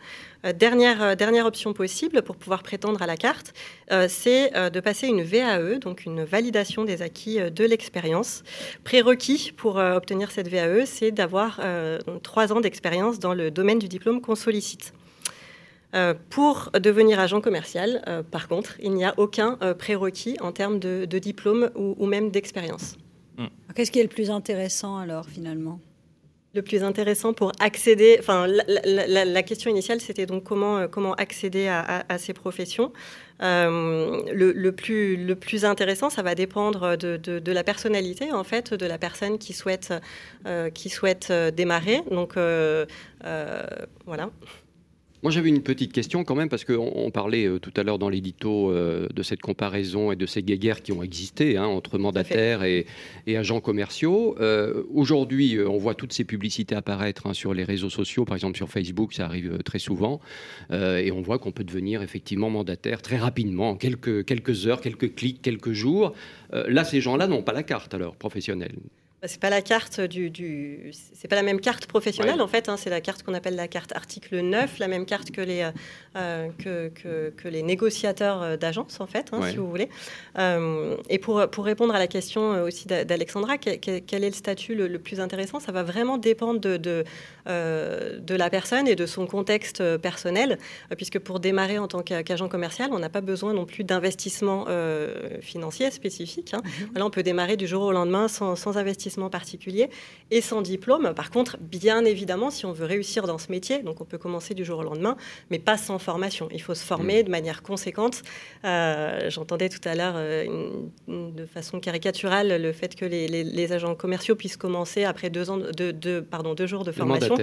Euh, 0.46 0.54
dernière, 0.54 1.02
euh, 1.02 1.16
dernière 1.16 1.46
option 1.46 1.74
possible 1.74 2.22
pour 2.22 2.38
pouvoir 2.38 2.64
prétendre 2.64 3.02
à 3.02 3.08
la 3.08 3.18
carte, 3.18 3.54
c'est 4.08 4.52
de 4.72 4.80
passer 4.80 5.08
une 5.08 5.22
VAE, 5.22 5.80
donc 5.80 6.06
une 6.06 6.24
validation 6.24 6.86
des 6.86 7.02
acquis 7.02 7.40
de 7.40 7.66
l'expérience. 7.66 8.44
Prérequis 8.86 9.52
pour 9.56 9.76
obtenir 9.76 10.32
cette 10.32 10.48
VAE, 10.48 10.86
c'est 10.86 11.12
d'avoir 11.12 11.60
trois 12.24 12.54
ans 12.54 12.62
d'expérience 12.62 13.20
dans 13.20 13.34
le 13.34 13.52
domaine 13.52 13.80
du 13.80 13.90
diplôme 13.90 14.22
qu'on 14.22 14.36
sollicite. 14.36 14.94
Euh, 15.94 16.14
pour 16.30 16.72
devenir 16.80 17.20
agent 17.20 17.42
commercial, 17.42 18.02
euh, 18.08 18.24
par 18.24 18.48
contre, 18.48 18.76
il 18.82 18.94
n'y 18.94 19.04
a 19.04 19.14
aucun 19.18 19.58
euh, 19.62 19.74
prérequis 19.74 20.38
en 20.40 20.52
termes 20.52 20.80
de, 20.80 21.06
diplôme 21.06 21.70
ou, 21.76 22.06
même 22.06 22.32
d'expérience. 22.32 22.96
Hmm. 23.38 23.48
Qu'est-ce 23.76 23.92
qui 23.92 24.00
est 24.00 24.04
le 24.04 24.10
plus 24.10 24.32
intéressant 24.32 24.98
alors 24.98 25.28
finalement? 25.28 25.80
Le 26.54 26.62
plus 26.62 26.84
intéressant 26.84 27.34
pour 27.34 27.54
accéder, 27.60 28.18
enfin 28.20 28.46
la, 28.46 29.44
question 29.44 29.72
initiale 29.72 30.02
c'était 30.02 30.26
donc 30.26 30.44
comment, 30.44 30.86
comment 30.90 31.14
accéder 31.14 31.70
à, 31.70 32.18
ces 32.18 32.34
professions. 32.34 32.92
le, 33.40 34.70
plus, 34.72 35.16
le 35.16 35.36
plus 35.36 35.64
intéressant, 35.64 36.10
ça 36.10 36.24
va 36.24 36.36
dépendre 36.36 36.98
de, 36.98 37.16
de, 37.16 37.52
la 37.54 37.64
personnalité 37.64 38.34
en 38.34 38.44
fait 38.44 38.74
de 38.74 38.86
la 38.86 38.98
personne 38.98 39.38
qui 39.38 39.54
souhaite, 39.54 39.94
qui 40.74 40.90
souhaite 40.90 41.32
démarrer. 41.32 42.02
Donc 42.12 42.34
voilà. 44.06 44.30
Moi, 45.24 45.32
j'avais 45.32 45.50
une 45.50 45.62
petite 45.62 45.94
question 45.94 46.24
quand 46.24 46.34
même, 46.34 46.50
parce 46.50 46.66
qu'on 46.66 47.12
parlait 47.12 47.46
euh, 47.46 47.60
tout 47.60 47.72
à 47.78 47.84
l'heure 47.84 48.00
dans 48.00 48.10
l'édito 48.10 48.72
euh, 48.72 49.08
de 49.14 49.22
cette 49.22 49.42
comparaison 49.42 50.12
et 50.12 50.16
de 50.16 50.26
ces 50.26 50.42
guéguerres 50.42 50.82
qui 50.82 50.92
ont 50.94 51.04
existé 51.04 51.58
hein, 51.58 51.66
entre 51.66 52.00
mandataires 52.00 52.64
et, 52.64 52.88
agents 53.28 53.62
commerciaux. 53.62 54.36
Euh, 54.40 54.84
aujourd'hui, 54.94 55.60
on 55.60 55.78
voit 55.78 55.94
toutes 55.94 56.12
ces 56.12 56.24
publicités 56.24 56.76
apparaître 56.76 57.28
hein, 57.28 57.34
sur 57.34 57.54
les 57.54 57.64
réseaux 57.64 57.90
sociaux, 57.90 58.26
par 58.26 58.36
exemple 58.36 58.58
sur 58.58 58.70
Facebook, 58.70 59.14
ça 59.14 59.26
arrive 59.26 59.60
très 59.64 59.80
souvent, 59.80 60.20
et 60.72 61.12
on 61.12 61.22
voit 61.22 61.40
qu'on 61.40 61.52
peut 61.52 61.64
devenir 61.64 62.02
effectivement 62.02 62.50
mandataire 62.50 63.02
très 63.02 63.18
rapidement, 63.18 63.70
en 63.72 63.76
quelques, 63.76 64.26
quelques 64.26 64.68
heures, 64.68 64.82
quelques 64.82 65.16
clics, 65.16 65.42
quelques 65.42 65.72
jours. 65.72 66.14
là, 66.52 66.84
ces 66.84 67.00
gens-là 67.00 67.28
n'ont 67.28 67.44
pas 67.44 67.54
la 67.54 67.64
carte 67.64 67.94
alors 67.94 68.16
professionnelle. 68.16 68.76
Bah, 69.22 69.28
c'est 69.28 69.40
pas 69.40 69.52
la 69.52 69.62
carte 69.62 70.02
du, 70.02 70.92
c'est 71.14 71.28
pas 71.28 71.36
la 71.36 71.44
même 71.44 71.62
carte 71.62 71.86
professionnelle 71.86 72.42
en 72.42 72.48
fait. 72.48 72.70
Hein. 72.70 72.76
c'est 72.76 72.90
la 72.90 73.02
carte 73.02 73.22
qu'on 73.22 73.36
appelle 73.36 73.56
la 73.56 73.68
carte 73.68 73.96
article 73.96 74.40
9, 74.40 74.80
la 74.80 74.88
même 74.88 75.06
carte 75.06 75.30
que 75.30 75.42
les 75.42 75.70
euh, 76.16 76.50
que, 76.58 76.90
que, 77.30 77.48
les 77.48 77.62
négociateurs 77.62 78.42
euh, 78.42 78.58
d'agence 78.58 79.00
en 79.00 79.06
fait, 79.06 79.30
hein, 79.32 79.42
si 79.48 79.58
vous 79.58 79.70
voulez. 79.70 79.90
Euh, 80.40 80.98
et 81.08 81.20
pour 81.20 81.48
pour 81.52 81.66
répondre 81.66 81.94
à 81.94 82.00
la 82.00 82.08
question 82.08 82.64
aussi 82.64 82.88
d'Alexandra, 82.88 83.60
quel, 83.60 84.24
est 84.24 84.30
le 84.30 84.32
statut 84.32 84.74
le, 84.74 84.98
plus 84.98 85.20
intéressant? 85.20 85.60
Ça 85.60 85.72
va 85.72 85.84
vraiment 85.84 86.18
dépendre 86.18 86.60
de 86.60 86.78
de, 86.78 87.04
de, 87.46 88.36
la 88.36 88.50
personne 88.50 88.88
et 88.88 88.96
de 88.96 89.06
son 89.06 89.28
contexte 89.28 89.98
personnel, 89.98 90.58
puisque 90.98 91.20
pour 91.20 91.40
démarrer 91.40 91.78
en 91.78 91.88
tant 91.88 92.02
qu'agent 92.02 92.50
commercial, 92.50 92.90
on 92.92 92.98
n'a 92.98 93.10
pas 93.10 93.22
besoin 93.22 93.54
non 93.54 93.66
plus 93.66 93.84
d'investissement 93.84 94.66
financier 95.42 95.92
spécifique. 95.92 96.56
Hein. 96.56 96.62
Mm-hmm. 96.96 97.04
on 97.04 97.10
peut 97.12 97.24
démarrer 97.24 97.56
du 97.56 97.68
jour 97.68 97.84
au 97.84 97.92
lendemain 97.92 98.28
sans, 98.28 98.56
sans 98.56 98.78
investissement 98.78 99.11
particulier 99.30 99.90
et 100.30 100.42
sans 100.42 100.62
diplôme. 100.62 101.14
Par 101.14 101.32
contre, 101.32 101.58
bien 101.60 102.06
évidemment, 102.06 102.50
si 102.50 102.66
on 102.66 102.72
veut 102.72 102.86
réussir 102.86 103.28
dans 103.28 103.38
ce 103.38 103.52
métier, 103.52 103.84
donc 103.84 104.02
on 104.02 104.06
peut 104.06 104.18
commencer 104.18 104.54
du 104.54 104.66
jour 104.66 104.80
au 104.80 104.84
lendemain, 104.84 105.18
mais 105.50 105.60
pas 105.60 105.78
sans 105.78 106.00
formation. 106.00 106.48
Il 106.52 106.62
faut 106.62 106.76
se 106.76 106.84
former 106.84 107.22
mmh. 107.22 107.26
de 107.26 107.32
manière 107.32 107.64
conséquente. 107.64 108.24
Euh, 108.66 109.30
j'entendais 109.30 109.70
tout 109.70 109.80
à 109.86 109.96
l'heure 109.96 110.14
euh, 110.16 110.70
de 111.08 111.46
façon 111.46 111.80
caricaturale 111.80 112.62
le 112.62 112.72
fait 112.72 112.96
que 112.96 113.06
les, 113.06 113.72
agents 113.72 113.96
commerciaux 113.96 114.36
puissent 114.36 114.58
commencer 114.58 115.04
après 115.04 115.30
deux, 115.30 115.50
ans 115.50 115.58
de, 115.58 116.20
pardon, 116.20 116.54
deux 116.54 116.68
jours 116.68 116.84
de 116.84 116.92
formation. 116.92 117.36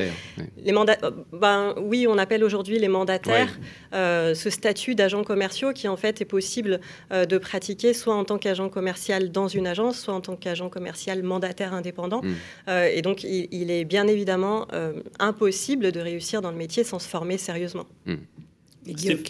Les 0.56 0.72
mandataires. 0.72 1.10
Euh, 1.10 1.24
ben, 1.32 1.74
oui, 1.78 2.06
on 2.08 2.18
appelle 2.18 2.44
aujourd'hui 2.44 2.78
les 2.78 2.88
mandataires 2.88 3.58
ce 3.92 4.50
statut 4.50 4.94
d'agent 4.94 5.24
commerciaux 5.24 5.72
qui 5.72 5.88
en 5.88 5.96
fait 5.96 6.20
est 6.20 6.26
possible 6.26 6.80
de 7.10 7.38
pratiquer 7.38 7.94
soit 7.94 8.14
en 8.14 8.24
tant 8.24 8.38
qu'agent 8.38 8.68
commercial 8.68 9.30
dans 9.30 9.48
une 9.48 9.66
agence, 9.66 10.00
soit 10.00 10.14
en 10.14 10.20
tant 10.20 10.36
qu'agent 10.36 10.68
commercial 10.68 11.22
mandataire 11.22 11.57
indépendant. 11.64 12.22
Mm. 12.22 12.34
Euh, 12.68 12.90
et 12.92 13.02
donc, 13.02 13.24
il, 13.24 13.70
est 13.70 13.84
bien 13.84 14.06
évidemment 14.06 14.66
euh, 14.72 14.92
impossible 15.18 15.92
de 15.92 16.00
réussir 16.00 16.42
dans 16.42 16.50
le 16.50 16.56
métier 16.56 16.84
sans 16.84 16.98
se 16.98 17.08
former 17.08 17.38
sérieusement. 17.38 17.86
Mm. 18.06 18.14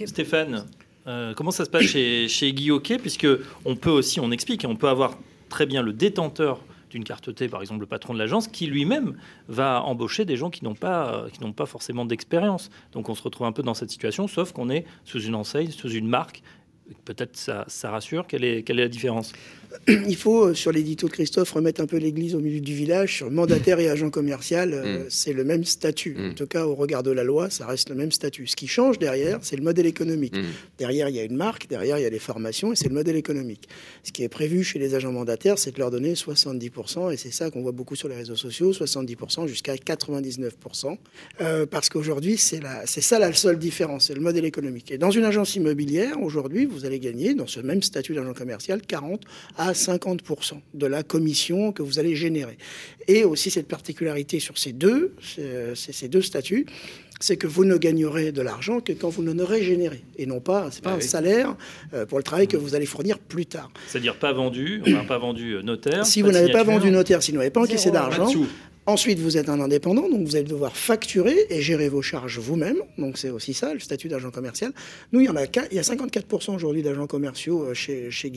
Stéphane, 0.06 0.66
euh, 1.06 1.34
comment 1.34 1.50
ça 1.50 1.64
se 1.64 1.70
passe 1.70 1.84
chez, 1.84 2.28
chez 2.28 2.52
Guy 2.52 2.70
Hockey? 2.70 2.98
Puisque 2.98 3.26
on 3.64 3.76
peut 3.76 3.90
aussi, 3.90 4.20
on 4.20 4.30
explique, 4.30 4.64
on 4.68 4.76
peut 4.76 4.88
avoir 4.88 5.18
très 5.48 5.66
bien 5.66 5.82
le 5.82 5.92
détenteur 5.92 6.62
d'une 6.90 7.04
carte 7.04 7.34
T, 7.34 7.48
par 7.48 7.60
exemple 7.60 7.80
le 7.80 7.86
patron 7.86 8.14
de 8.14 8.18
l'agence, 8.18 8.48
qui 8.48 8.66
lui-même 8.66 9.16
va 9.48 9.82
embaucher 9.82 10.24
des 10.24 10.36
gens 10.36 10.48
qui 10.48 10.64
n'ont 10.64 10.74
pas, 10.74 11.26
qui 11.32 11.42
n'ont 11.42 11.52
pas 11.52 11.66
forcément 11.66 12.06
d'expérience. 12.06 12.70
Donc 12.92 13.08
on 13.08 13.14
se 13.14 13.22
retrouve 13.22 13.46
un 13.46 13.52
peu 13.52 13.62
dans 13.62 13.74
cette 13.74 13.90
situation, 13.90 14.26
sauf 14.26 14.52
qu'on 14.52 14.70
est 14.70 14.86
sous 15.04 15.20
une 15.20 15.34
enseigne, 15.34 15.70
sous 15.70 15.90
une 15.90 16.08
marque 16.08 16.42
Peut-être 17.04 17.36
ça, 17.36 17.64
ça 17.68 17.90
rassure. 17.90 18.26
Quelle 18.26 18.44
est, 18.44 18.62
quelle 18.62 18.78
est 18.78 18.84
la 18.84 18.88
différence 18.88 19.32
Il 19.88 20.16
faut, 20.16 20.54
sur 20.54 20.72
l'édito 20.72 21.06
de 21.08 21.12
Christophe, 21.12 21.52
remettre 21.52 21.80
un 21.80 21.86
peu 21.86 21.96
l'église 21.96 22.34
au 22.34 22.40
milieu 22.40 22.60
du 22.60 22.74
village. 22.74 23.16
Sur 23.16 23.30
mandataire 23.30 23.78
et 23.80 23.88
agent 23.88 24.10
commercial, 24.10 24.72
euh, 24.72 25.04
mm. 25.04 25.06
c'est 25.08 25.32
le 25.32 25.44
même 25.44 25.64
statut. 25.64 26.14
Mm. 26.14 26.30
En 26.30 26.34
tout 26.34 26.46
cas, 26.46 26.66
au 26.66 26.74
regard 26.74 27.02
de 27.02 27.10
la 27.10 27.24
loi, 27.24 27.50
ça 27.50 27.66
reste 27.66 27.90
le 27.90 27.94
même 27.94 28.12
statut. 28.12 28.46
Ce 28.46 28.56
qui 28.56 28.66
change 28.66 28.98
derrière, 28.98 29.38
c'est 29.42 29.56
le 29.56 29.62
modèle 29.62 29.86
économique. 29.86 30.36
Mm. 30.36 30.44
Derrière, 30.78 31.08
il 31.08 31.16
y 31.16 31.20
a 31.20 31.24
une 31.24 31.36
marque, 31.36 31.68
derrière, 31.68 31.98
il 31.98 32.02
y 32.02 32.06
a 32.06 32.10
des 32.10 32.18
formations, 32.18 32.72
et 32.72 32.76
c'est 32.76 32.88
le 32.88 32.94
modèle 32.94 33.16
économique. 33.16 33.68
Ce 34.04 34.12
qui 34.12 34.22
est 34.22 34.28
prévu 34.28 34.64
chez 34.64 34.78
les 34.78 34.94
agents 34.94 35.12
mandataires, 35.12 35.58
c'est 35.58 35.72
de 35.72 35.78
leur 35.78 35.90
donner 35.90 36.14
70%, 36.14 37.12
et 37.12 37.16
c'est 37.16 37.30
ça 37.30 37.50
qu'on 37.50 37.62
voit 37.62 37.72
beaucoup 37.72 37.96
sur 37.96 38.08
les 38.08 38.16
réseaux 38.16 38.36
sociaux, 38.36 38.72
70% 38.72 39.46
jusqu'à 39.46 39.74
99%. 39.74 40.96
Euh, 41.40 41.66
parce 41.66 41.88
qu'aujourd'hui, 41.88 42.36
c'est 42.38 42.60
ça 42.86 43.18
la 43.18 43.32
seule 43.32 43.58
différence, 43.58 44.06
c'est 44.06 44.14
le 44.14 44.20
modèle 44.20 44.44
économique. 44.44 44.90
Et 44.90 44.98
dans 44.98 45.10
une 45.10 45.24
agence 45.24 45.54
immobilière, 45.56 46.20
aujourd'hui, 46.22 46.66
vous 46.66 46.77
vous 46.78 46.86
allez 46.86 47.00
gagner, 47.00 47.34
dans 47.34 47.46
ce 47.46 47.60
même 47.60 47.82
statut 47.82 48.14
d'agent 48.14 48.34
commercial, 48.34 48.80
40 48.82 49.22
à 49.56 49.72
50% 49.72 50.60
de 50.74 50.86
la 50.86 51.02
commission 51.02 51.72
que 51.72 51.82
vous 51.82 51.98
allez 51.98 52.16
générer. 52.16 52.58
Et 53.06 53.24
aussi 53.24 53.50
cette 53.50 53.68
particularité 53.68 54.40
sur 54.40 54.58
ces 54.58 54.72
deux, 54.72 55.14
ces 55.74 56.08
deux 56.08 56.22
statuts, 56.22 56.66
c'est 57.20 57.36
que 57.36 57.46
vous 57.46 57.64
ne 57.64 57.76
gagnerez 57.76 58.32
de 58.32 58.42
l'argent 58.42 58.80
que 58.80 58.92
quand 58.92 59.08
vous 59.08 59.22
n'en 59.22 59.38
aurez 59.38 59.62
généré. 59.62 60.02
Et 60.16 60.26
non 60.26 60.40
pas, 60.40 60.68
c'est 60.70 60.82
pas 60.82 60.92
ah 60.92 60.96
un 60.96 61.00
salaire 61.00 61.56
euh, 61.92 62.06
pour 62.06 62.18
le 62.18 62.24
travail 62.24 62.46
que 62.46 62.56
vous 62.56 62.74
allez 62.74 62.86
fournir 62.86 63.18
plus 63.18 63.46
tard. 63.46 63.70
C'est-à-dire 63.88 64.16
pas 64.16 64.32
vendu, 64.32 64.82
on 64.86 64.90
n'a 64.90 65.04
pas 65.04 65.18
vendu 65.18 65.56
notaire. 65.62 66.06
Si 66.06 66.22
vous 66.22 66.30
n'avez 66.30 66.52
pas 66.52 66.62
vendu 66.62 66.90
notaire, 66.90 67.22
si 67.22 67.32
vous 67.32 67.38
n'avez 67.38 67.50
pas 67.50 67.62
encaissé 67.62 67.90
d'argent, 67.90 68.30
Ensuite, 68.88 69.18
vous 69.18 69.36
êtes 69.36 69.50
un 69.50 69.60
indépendant, 69.60 70.08
donc 70.08 70.26
vous 70.26 70.34
allez 70.34 70.48
devoir 70.48 70.74
facturer 70.74 71.36
et 71.50 71.60
gérer 71.60 71.90
vos 71.90 72.00
charges 72.00 72.38
vous-même. 72.38 72.78
Donc 72.96 73.18
c'est 73.18 73.28
aussi 73.28 73.52
ça, 73.52 73.74
le 73.74 73.80
statut 73.80 74.08
d'agent 74.08 74.30
commercial. 74.30 74.72
Nous, 75.12 75.20
il 75.20 75.26
y 75.26 75.28
en 75.28 75.36
a, 75.36 75.44
il 75.44 75.76
y 75.76 75.78
a 75.78 75.82
54% 75.82 76.54
aujourd'hui 76.54 76.82
d'agents 76.82 77.06
commerciaux 77.06 77.64
euh, 77.64 77.74
chez, 77.74 78.10
chez. 78.10 78.32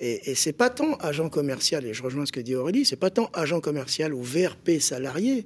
Et, 0.00 0.30
et 0.30 0.34
c'est 0.34 0.54
pas 0.54 0.70
tant 0.70 0.94
agent 1.00 1.28
commercial, 1.28 1.84
et 1.84 1.92
je 1.92 2.02
rejoins 2.02 2.24
ce 2.24 2.32
que 2.32 2.40
dit 2.40 2.54
Aurélie, 2.54 2.86
c'est 2.86 2.96
pas 2.96 3.10
tant 3.10 3.28
agent 3.34 3.60
commercial 3.60 4.14
ou 4.14 4.22
VRP 4.22 4.80
salarié. 4.80 5.44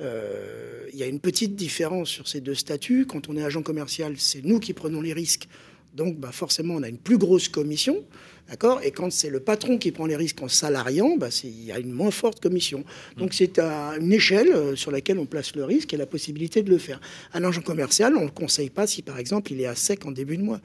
Euh, 0.00 0.86
il 0.92 0.98
y 1.00 1.02
a 1.02 1.06
une 1.06 1.18
petite 1.18 1.56
différence 1.56 2.10
sur 2.10 2.28
ces 2.28 2.40
deux 2.40 2.54
statuts. 2.54 3.06
Quand 3.06 3.28
on 3.28 3.36
est 3.36 3.42
agent 3.42 3.62
commercial, 3.62 4.14
c'est 4.18 4.44
nous 4.44 4.60
qui 4.60 4.72
prenons 4.72 5.00
les 5.00 5.12
risques. 5.12 5.48
Donc 5.94 6.18
bah, 6.18 6.32
forcément, 6.32 6.74
on 6.74 6.82
a 6.82 6.88
une 6.88 6.98
plus 6.98 7.18
grosse 7.18 7.48
commission. 7.48 8.04
D'accord? 8.48 8.80
Et 8.82 8.90
quand 8.90 9.10
c'est 9.10 9.30
le 9.30 9.40
patron 9.40 9.78
qui 9.78 9.90
prend 9.90 10.04
les 10.04 10.16
risques 10.16 10.42
en 10.42 10.48
salariant, 10.48 11.16
bah, 11.16 11.28
il 11.44 11.64
y 11.64 11.72
a 11.72 11.78
une 11.78 11.92
moins 11.92 12.10
forte 12.10 12.40
commission. 12.40 12.84
Donc 13.16 13.30
mm. 13.30 13.32
c'est 13.32 13.58
à 13.58 13.94
une 13.98 14.12
échelle 14.12 14.52
euh, 14.52 14.76
sur 14.76 14.90
laquelle 14.90 15.18
on 15.18 15.24
place 15.24 15.56
le 15.56 15.64
risque 15.64 15.94
et 15.94 15.96
la 15.96 16.06
possibilité 16.06 16.62
de 16.62 16.68
le 16.68 16.76
faire. 16.76 17.00
Un 17.32 17.42
agent 17.42 17.62
commercial, 17.62 18.14
on 18.16 18.20
ne 18.20 18.24
le 18.26 18.30
conseille 18.30 18.68
pas 18.68 18.86
si 18.86 19.00
par 19.00 19.18
exemple 19.18 19.52
il 19.52 19.60
est 19.62 19.66
à 19.66 19.74
sec 19.74 20.04
en 20.04 20.10
début 20.10 20.36
de 20.36 20.42
mois 20.42 20.60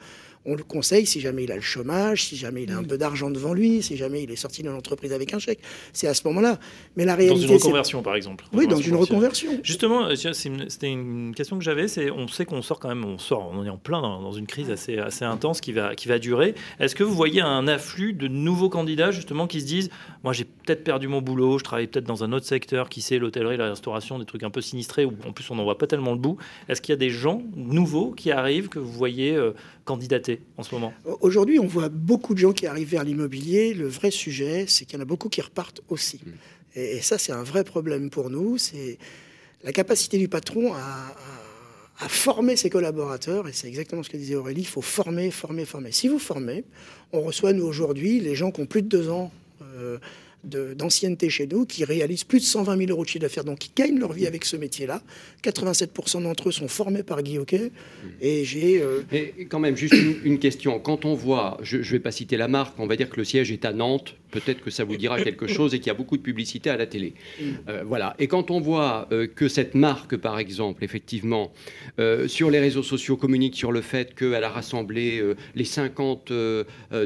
on 0.46 0.54
le 0.54 0.62
conseille 0.62 1.04
si 1.06 1.20
jamais 1.20 1.44
il 1.44 1.52
a 1.52 1.54
le 1.54 1.60
chômage, 1.60 2.24
si 2.24 2.36
jamais 2.36 2.62
il 2.62 2.72
a 2.72 2.78
un 2.78 2.82
peu 2.82 2.96
d'argent 2.96 3.30
devant 3.30 3.52
lui, 3.52 3.82
si 3.82 3.96
jamais 3.96 4.22
il 4.22 4.30
est 4.30 4.36
sorti 4.36 4.62
d'une 4.62 4.72
entreprise 4.72 5.12
avec 5.12 5.34
un 5.34 5.38
chèque. 5.38 5.60
C'est 5.92 6.06
à 6.06 6.14
ce 6.14 6.26
moment-là. 6.28 6.58
Mais 6.96 7.04
la 7.04 7.14
réalité. 7.14 7.46
Dans 7.46 7.46
une 7.48 7.54
reconversion, 7.54 8.02
par 8.02 8.14
exemple. 8.14 8.46
Oui, 8.52 8.66
dans 8.66 8.80
une 8.80 8.96
reconversion. 8.96 9.50
Justement, 9.62 10.06
euh, 10.06 10.14
c'était 10.14 10.90
une 10.90 11.34
question 11.34 11.58
que 11.58 11.64
j'avais. 11.64 11.88
C'est, 11.88 12.10
on 12.10 12.26
sait 12.26 12.46
qu'on 12.46 12.62
sort 12.62 12.80
quand 12.80 12.88
même, 12.88 13.04
on 13.04 13.18
sort, 13.18 13.50
on 13.52 13.64
est 13.64 13.70
en 13.70 13.76
plein 13.76 14.00
dans, 14.00 14.32
une 14.32 14.46
crise 14.46 14.70
assez, 14.70 14.98
assez 14.98 15.24
intense 15.24 15.60
qui 15.60 15.72
va, 15.72 15.94
qui 15.94 16.08
va 16.08 16.18
durer. 16.18 16.54
Est-ce 16.78 16.94
que 16.94 17.04
vous 17.04 17.14
voyez 17.14 17.42
un 17.42 17.68
afflux 17.68 18.14
de 18.14 18.28
nouveaux 18.28 18.70
candidats 18.70 19.10
justement 19.10 19.46
qui 19.46 19.60
se 19.60 19.66
disent, 19.66 19.90
moi 20.24 20.32
j'ai 20.32 20.44
peut-être 20.44 20.84
perdu 20.84 21.08
mon 21.08 21.20
boulot, 21.20 21.58
je 21.58 21.64
travaille 21.64 21.86
peut-être 21.86 22.06
dans 22.06 22.24
un 22.24 22.32
autre 22.32 22.46
secteur, 22.46 22.88
qui 22.88 23.02
sait 23.02 23.18
l'hôtellerie, 23.18 23.56
la 23.56 23.68
restauration, 23.68 24.18
des 24.18 24.24
trucs 24.24 24.42
un 24.42 24.50
peu 24.50 24.60
sinistrés 24.60 25.04
où 25.04 25.12
en 25.26 25.32
plus 25.32 25.50
on 25.50 25.56
n'en 25.56 25.64
voit 25.64 25.78
pas 25.78 25.86
tellement 25.86 26.12
le 26.12 26.18
bout. 26.18 26.38
Est-ce 26.68 26.80
qu'il 26.80 26.92
y 26.92 26.94
a 26.94 26.96
des 26.96 27.10
gens 27.10 27.42
nouveaux 27.54 28.12
qui 28.12 28.30
arrivent 28.30 28.68
que 28.68 28.78
vous 28.78 28.92
voyez 28.92 29.34
euh, 29.34 29.52
candidater 29.84 30.29
en 30.56 30.62
ce 30.62 30.74
moment 30.74 30.92
Aujourd'hui, 31.20 31.58
on 31.58 31.66
voit 31.66 31.88
beaucoup 31.88 32.34
de 32.34 32.38
gens 32.38 32.52
qui 32.52 32.66
arrivent 32.66 32.90
vers 32.90 33.04
l'immobilier. 33.04 33.74
Le 33.74 33.88
vrai 33.88 34.10
sujet, 34.10 34.66
c'est 34.68 34.84
qu'il 34.84 34.96
y 34.96 34.98
en 34.98 35.02
a 35.02 35.06
beaucoup 35.06 35.28
qui 35.28 35.40
repartent 35.40 35.80
aussi. 35.88 36.20
Mm. 36.24 36.30
Et, 36.76 37.00
ça, 37.00 37.18
c'est 37.18 37.32
un 37.32 37.42
vrai 37.42 37.64
problème 37.64 38.10
pour 38.10 38.30
nous. 38.30 38.58
C'est 38.58 38.98
la 39.64 39.72
capacité 39.72 40.18
du 40.18 40.28
patron 40.28 40.72
à, 40.74 41.14
former 42.08 42.56
ses 42.56 42.70
collaborateurs. 42.70 43.46
Et 43.48 43.52
c'est 43.52 43.68
exactement 43.68 44.02
ce 44.02 44.08
que 44.08 44.16
disait 44.16 44.34
Aurélie. 44.34 44.62
Il 44.62 44.66
faut 44.66 44.80
former, 44.80 45.30
former, 45.30 45.66
former. 45.66 45.92
Si 45.92 46.08
vous 46.08 46.18
formez, 46.18 46.64
on 47.12 47.20
reçoit, 47.20 47.52
nous, 47.52 47.64
aujourd'hui, 47.64 48.20
les 48.20 48.34
gens 48.34 48.50
qui 48.50 48.60
ont 48.62 48.66
plus 48.66 48.82
de 48.82 48.88
deux 48.88 49.10
ans. 49.10 49.30
Euh, 49.76 49.98
d'ancienneté 50.44 51.28
chez 51.28 51.46
nous 51.46 51.66
qui 51.66 51.84
réalisent 51.84 52.24
plus 52.24 52.38
de 52.38 52.44
120 52.44 52.76
000 52.76 52.90
euros 52.90 53.04
de 53.04 53.08
chiffre 53.08 53.22
d'affaires, 53.22 53.44
donc 53.44 53.58
qui 53.58 53.70
gagnent 53.74 53.98
leur 53.98 54.12
vie 54.12 54.26
avec 54.26 54.44
ce 54.44 54.56
métier-là. 54.56 55.02
87% 55.44 56.22
d'entre 56.22 56.48
eux 56.48 56.52
sont 56.52 56.68
formés 56.68 57.02
par 57.02 57.22
Guy 57.22 57.38
Hockey. 57.38 57.70
Et 58.20 58.44
j'ai. 58.44 58.80
Euh, 58.80 59.02
quand 59.48 59.60
même, 59.60 59.76
juste 59.76 59.94
une, 60.24 60.38
question. 60.38 60.78
Quand 60.80 61.04
on 61.04 61.14
voit, 61.14 61.58
je 61.62 61.78
ne 61.78 61.82
vais 61.82 62.00
pas 62.00 62.12
citer 62.12 62.36
la 62.36 62.48
marque, 62.48 62.78
on 62.78 62.86
va 62.86 62.96
dire 62.96 63.10
que 63.10 63.16
le 63.16 63.24
siège 63.24 63.52
est 63.52 63.64
à 63.64 63.72
Nantes, 63.72 64.14
peut-être 64.30 64.62
que 64.62 64.70
ça 64.70 64.84
vous 64.84 64.96
dira 64.96 65.20
quelque 65.20 65.46
chose 65.46 65.74
et 65.74 65.78
qu'il 65.78 65.88
y 65.88 65.90
a 65.90 65.94
beaucoup 65.94 66.16
de 66.16 66.22
publicité 66.22 66.70
à 66.70 66.76
la 66.76 66.86
télé. 66.86 67.14
Euh, 67.68 67.82
voilà. 67.86 68.14
Et 68.18 68.26
quand 68.26 68.50
on 68.50 68.60
voit 68.60 69.08
euh, 69.12 69.26
que 69.26 69.48
cette 69.48 69.74
marque, 69.74 70.16
par 70.16 70.38
exemple, 70.38 70.84
effectivement, 70.84 71.52
sur 72.26 72.50
les 72.50 72.60
réseaux 72.60 72.82
sociaux 72.82 73.16
communique 73.16 73.56
sur 73.56 73.72
le 73.72 73.80
fait 73.80 74.14
qu'elle 74.14 74.44
a 74.44 74.48
rassemblé 74.48 75.22
les 75.54 75.64
50 75.64 76.32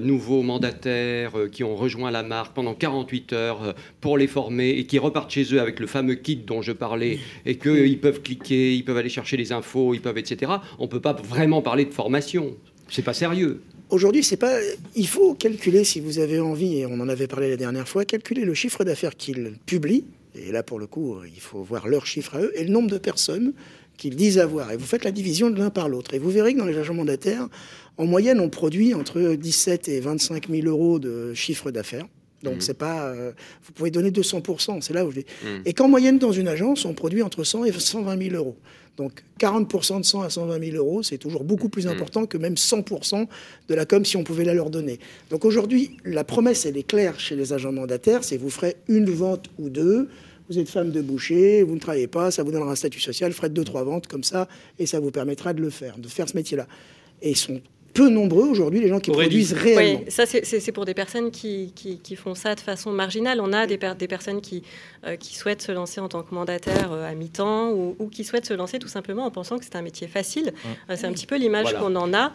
nouveaux 0.03 0.43
mandataires 0.43 1.33
qui 1.51 1.65
ont 1.65 1.77
rejoint 1.77 2.11
la 2.11 2.23
marque 2.23 2.55
pendant 2.55 2.75
48 2.75 3.25
euh, 3.33 3.73
pour 4.01 4.19
les 4.19 4.27
former 4.27 4.71
et 4.71 4.85
qui 4.85 4.99
repartent 4.99 5.31
chez 5.31 5.55
eux 5.55 5.61
avec 5.61 5.81
le 5.81 5.87
fameux 5.87 6.15
kit 6.15 6.37
dont 6.37 6.63
je 6.63 6.73
parlais 6.73 7.19
et 7.47 7.57
qu'ils 7.57 7.99
peuvent 8.01 8.23
cliquer, 8.23 8.75
ils 8.75 8.85
peuvent 8.85 8.97
aller 8.97 9.09
chercher 9.09 9.37
les 9.37 9.53
infos, 9.53 9.95
ils 9.95 10.01
peuvent, 10.01 10.19
etc. 10.19 10.53
On 10.79 10.85
ne 10.85 10.89
peut 10.89 11.01
pas 11.01 11.13
vraiment 11.13 11.63
parler 11.63 11.85
de 11.85 11.93
formation. 11.93 12.55
C'est 12.89 13.03
pas 13.03 13.15
sérieux. 13.15 13.63
Aujourd'hui, 13.95 14.25
c'est 14.25 14.37
pas. 14.37 14.59
Il 14.97 15.07
faut 15.07 15.35
calculer, 15.35 15.85
si 15.85 16.01
vous 16.01 16.19
avez 16.19 16.41
envie, 16.41 16.79
et 16.79 16.87
on 16.87 16.95
en 16.95 17.09
avait 17.09 17.29
parlé 17.29 17.49
la 17.49 17.57
dernière 17.57 17.87
fois, 17.87 18.05
calculer 18.05 18.45
le 18.45 18.53
chiffre 18.53 18.83
d'affaires 18.83 19.15
qu'ils 19.15 19.53
publient. 19.67 20.03
Et 20.35 20.51
là, 20.51 20.65
pour 20.65 20.81
le 20.81 20.89
coup, 20.89 21.19
il 21.33 21.41
faut 21.41 21.63
voir 21.63 21.87
leur 21.87 22.05
chiffre 22.05 22.35
à 22.35 22.41
eux 22.41 22.53
et 22.57 22.65
le 22.65 22.71
nombre 22.71 22.91
de 22.91 22.99
personnes 22.99 23.53
qu'ils 23.97 24.17
disent 24.17 24.41
avoir. 24.41 24.73
Et 24.73 24.77
vous 24.77 24.85
faites 24.85 25.05
la 25.05 25.13
division 25.13 25.49
de 25.49 25.61
l'un 25.61 25.71
par 25.71 25.89
l'autre. 25.89 26.13
Et 26.13 26.19
vous 26.19 26.31
verrez 26.31 26.55
que 26.55 26.59
dans 26.59 26.67
les 26.67 26.77
agents 26.77 26.95
mandataires, 26.95 27.47
en 27.97 28.07
moyenne, 28.07 28.41
on 28.41 28.51
produit 28.51 28.95
entre 28.95 29.37
17 29.37 29.87
et 29.87 30.01
25 30.01 30.49
000 30.51 30.67
euros 30.67 30.99
de 30.99 31.33
chiffre 31.35 31.71
d'affaires. 31.71 32.09
Donc, 32.43 32.55
mhm. 32.55 32.61
c'est 32.63 32.77
pas. 32.77 33.05
Euh, 33.05 33.31
vous 33.63 33.73
pouvez 33.75 33.93
donner 33.93 34.11
200%, 34.11 34.81
c'est 34.81 34.93
là 34.93 35.07
où 35.07 35.13
je 35.13 35.21
dis. 35.21 35.27
Mhm. 35.45 35.63
Et 35.67 35.73
qu'en 35.73 35.87
moyenne, 35.87 36.19
dans 36.19 36.33
une 36.33 36.49
agence, 36.49 36.85
on 36.85 36.95
produit 36.95 37.23
entre 37.23 37.45
100 37.45 37.67
et 37.67 37.73
120 37.73 38.21
000 38.21 38.35
euros. 38.35 38.57
Donc, 38.97 39.25
40% 39.41 40.01
de 40.01 40.05
100 40.05 40.23
à 40.23 40.31
120 40.31 40.65
000 40.71 40.77
euros, 40.77 41.03
c'est 41.03 41.19
toujours 41.19 41.43
beaucoup 41.43 41.69
plus 41.69 41.87
mhm. 41.87 41.93
important 41.93 42.27
que 42.27 42.39
même 42.39 42.55
100% 42.55 43.27
de 43.69 43.75
la 43.75 43.85
com 43.85 44.05
si 44.05 44.17
on 44.17 44.25
pouvait 44.25 44.45
la 44.45 44.55
leur 44.55 44.71
donner. 44.71 45.01
Donc, 45.31 45.45
aujourd'hui, 45.45 45.97
la 46.05 46.25
promesse, 46.25 46.67
elle 46.67 46.77
est 46.77 46.87
claire 46.87 47.19
chez 47.19 47.37
les 47.37 47.53
agents 47.53 47.73
mandataires 47.73 48.23
c'est 48.23 48.37
vous 48.37 48.51
ferez 48.51 48.77
une 48.89 49.11
vente 49.11 49.51
ou 49.59 49.69
deux. 49.69 50.09
Vous 50.49 50.59
êtes 50.59 50.69
femme 50.69 50.91
de 50.91 51.01
boucher, 51.01 51.63
vous 51.63 51.75
ne 51.75 51.81
travaillez 51.81 52.07
pas, 52.07 52.31
ça 52.31 52.43
vous 52.43 52.53
donnera 52.53 52.71
un 52.71 52.77
statut 52.77 53.01
social, 53.01 53.33
ferez 53.33 53.49
deux, 53.49 53.65
trois 53.65 53.83
ventes 53.83 54.07
comme 54.07 54.23
ça, 54.23 54.47
et 54.79 54.85
ça 54.85 55.01
vous 55.01 55.11
permettra 55.11 55.55
de 55.55 55.63
le 55.63 55.71
faire, 55.71 55.97
de 55.97 56.07
faire 56.07 56.29
ce 56.29 56.37
métier-là. 56.37 56.67
Et 57.23 57.31
ils 57.31 57.37
sont 57.37 57.63
peu 57.95 58.09
nombreux 58.09 58.49
aujourd'hui 58.49 58.81
les 58.81 58.89
gens 58.89 58.99
qui 58.99 59.13
produisent 59.13 59.53
réellement. 59.53 60.01
Oui, 60.05 60.11
ça 60.11 60.27
c'est 60.27 60.73
pour 60.73 60.85
des 60.85 60.95
personnes 60.95 61.31
qui, 61.31 61.73
qui, 61.75 62.17
font 62.17 62.35
ça 62.35 62.55
de 62.55 62.61
façon 62.61 62.91
marginale. 62.91 63.41
On 63.41 63.53
a 63.53 63.67
des, 63.67 63.79
des 63.99 64.09
personnes 64.09 64.41
qui, 64.41 64.63
euh, 65.07 65.17
qui 65.17 65.37
souhaitent 65.37 65.63
se 65.63 65.71
lancer 65.71 66.01
en 66.01 66.09
tant 66.09 66.23
que 66.23 66.35
mandataire 66.35 66.93
euh, 66.93 67.09
à 67.09 67.15
mi-temps 67.15 67.71
ou, 67.71 68.09
qui 68.11 68.25
souhaitent 68.25 68.47
se 68.47 68.55
lancer 68.55 68.79
tout 68.79 68.89
simplement 68.89 69.25
en 69.25 69.31
pensant 69.31 69.59
que 69.59 69.65
c'est 69.65 69.77
un 69.77 69.83
métier 69.83 70.09
facile. 70.09 70.53
Euh, 70.91 70.97
c'est 70.97 71.07
un 71.07 71.13
petit 71.13 71.27
peu 71.27 71.37
l'image 71.37 71.73
qu'on 71.75 71.95
en 71.95 72.13
a 72.13 72.33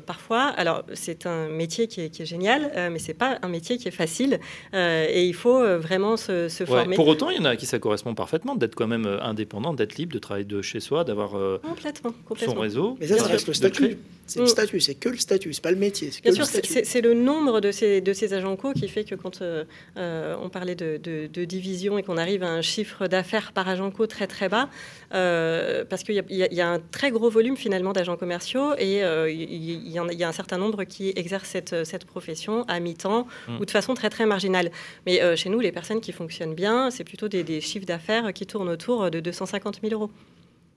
parfois. 0.00 0.44
Alors 0.56 0.84
c'est 0.92 1.26
un 1.26 1.48
métier 1.48 1.88
qui 1.88 2.02
est, 2.02 2.10
qui 2.10 2.22
est 2.22 2.26
génial, 2.26 2.90
mais 2.92 2.98
c'est 2.98 3.14
pas 3.14 3.38
un 3.40 3.48
métier 3.48 3.78
qui 3.78 3.88
est 3.88 3.92
facile 3.92 4.38
et 4.74 5.26
il 5.26 5.34
faut 5.34 5.60
vraiment 5.78 6.18
se, 6.18 6.48
se 6.48 6.64
former. 6.64 6.94
Pour 6.94 7.08
autant, 7.08 7.30
il 7.30 7.38
y 7.38 7.40
en 7.40 7.46
a 7.46 7.56
qui 7.56 7.64
ça 7.64 7.78
correspond 7.78 8.14
parfaitement 8.14 8.54
d'être 8.54 8.74
quand 8.74 8.86
même 8.86 9.06
indépendant, 9.22 9.72
d'être 9.72 9.96
libre, 9.96 10.12
de 10.12 10.18
travailler 10.18 10.44
de 10.44 10.60
chez 10.60 10.80
soi, 10.80 11.04
d'avoir 11.04 11.30
complètement, 11.62 12.12
son 12.36 12.54
réseau. 12.54 12.96
Mais 13.00 13.06
ça, 13.06 13.16
ça 13.16 13.26
reste 13.26 13.48
le 13.48 13.54
statut. 13.54 13.96
C'est 14.26 14.40
le 14.40 14.46
mm. 14.46 14.48
statut, 14.48 14.80
c'est 14.80 14.94
que 14.94 15.08
le 15.08 15.16
statut, 15.16 15.52
c'est 15.52 15.62
pas 15.62 15.70
le 15.70 15.76
métier. 15.76 16.10
Bien 16.22 16.32
sûr, 16.32 16.44
c'est 16.46 17.00
le 17.00 17.14
nombre 17.14 17.60
de 17.60 17.70
ces, 17.70 18.00
de 18.00 18.12
ces 18.12 18.34
agents 18.34 18.56
co 18.56 18.72
qui 18.72 18.88
fait 18.88 19.04
que 19.04 19.14
quand 19.14 19.40
euh, 19.40 19.64
euh, 19.96 20.36
on 20.42 20.48
parlait 20.48 20.74
de, 20.74 20.98
de, 20.98 21.44
division 21.44 21.96
et 21.96 22.02
qu'on 22.02 22.16
arrive 22.16 22.42
à 22.42 22.50
un 22.50 22.60
chiffre 22.60 23.06
d'affaires 23.06 23.52
par 23.52 23.68
agent 23.68 23.90
co 23.92 24.06
très 24.06 24.26
très 24.26 24.48
bas, 24.48 24.68
euh, 25.14 25.84
parce 25.84 26.02
qu'il 26.02 26.16
y, 26.28 26.34
y, 26.54 26.60
a 26.60 26.68
un 26.68 26.80
très 26.80 27.12
gros 27.12 27.30
volume 27.30 27.56
finalement 27.56 27.92
d'agents 27.92 28.16
commerciaux 28.16 28.74
et 28.78 29.00
il 29.00 29.90
y, 29.90 29.92
y, 29.92 30.24
a 30.24 30.28
un 30.28 30.32
certain 30.32 30.58
nombre 30.58 30.82
qui 30.84 31.12
exercent 31.14 31.48
cette, 31.48 31.84
cette 31.84 32.04
profession 32.04 32.64
à 32.64 32.80
mi-temps 32.80 33.28
mm. 33.48 33.60
ou 33.60 33.64
de 33.64 33.70
façon 33.70 33.94
très 33.94 34.10
très 34.10 34.26
marginale. 34.26 34.72
Mais 35.06 35.36
chez 35.36 35.48
nous, 35.48 35.60
les 35.60 35.72
personnes 35.72 36.00
qui 36.00 36.10
fonctionnent 36.10 36.54
bien, 36.54 36.90
c'est 36.90 37.04
plutôt 37.04 37.28
des, 37.28 37.44
des 37.44 37.60
chiffres 37.60 37.86
d'affaires 37.86 38.32
qui 38.32 38.46
tournent 38.46 38.70
autour 38.70 39.10
de 39.10 39.20
250 39.20 39.80
000 39.82 39.94
euros. 39.94 40.10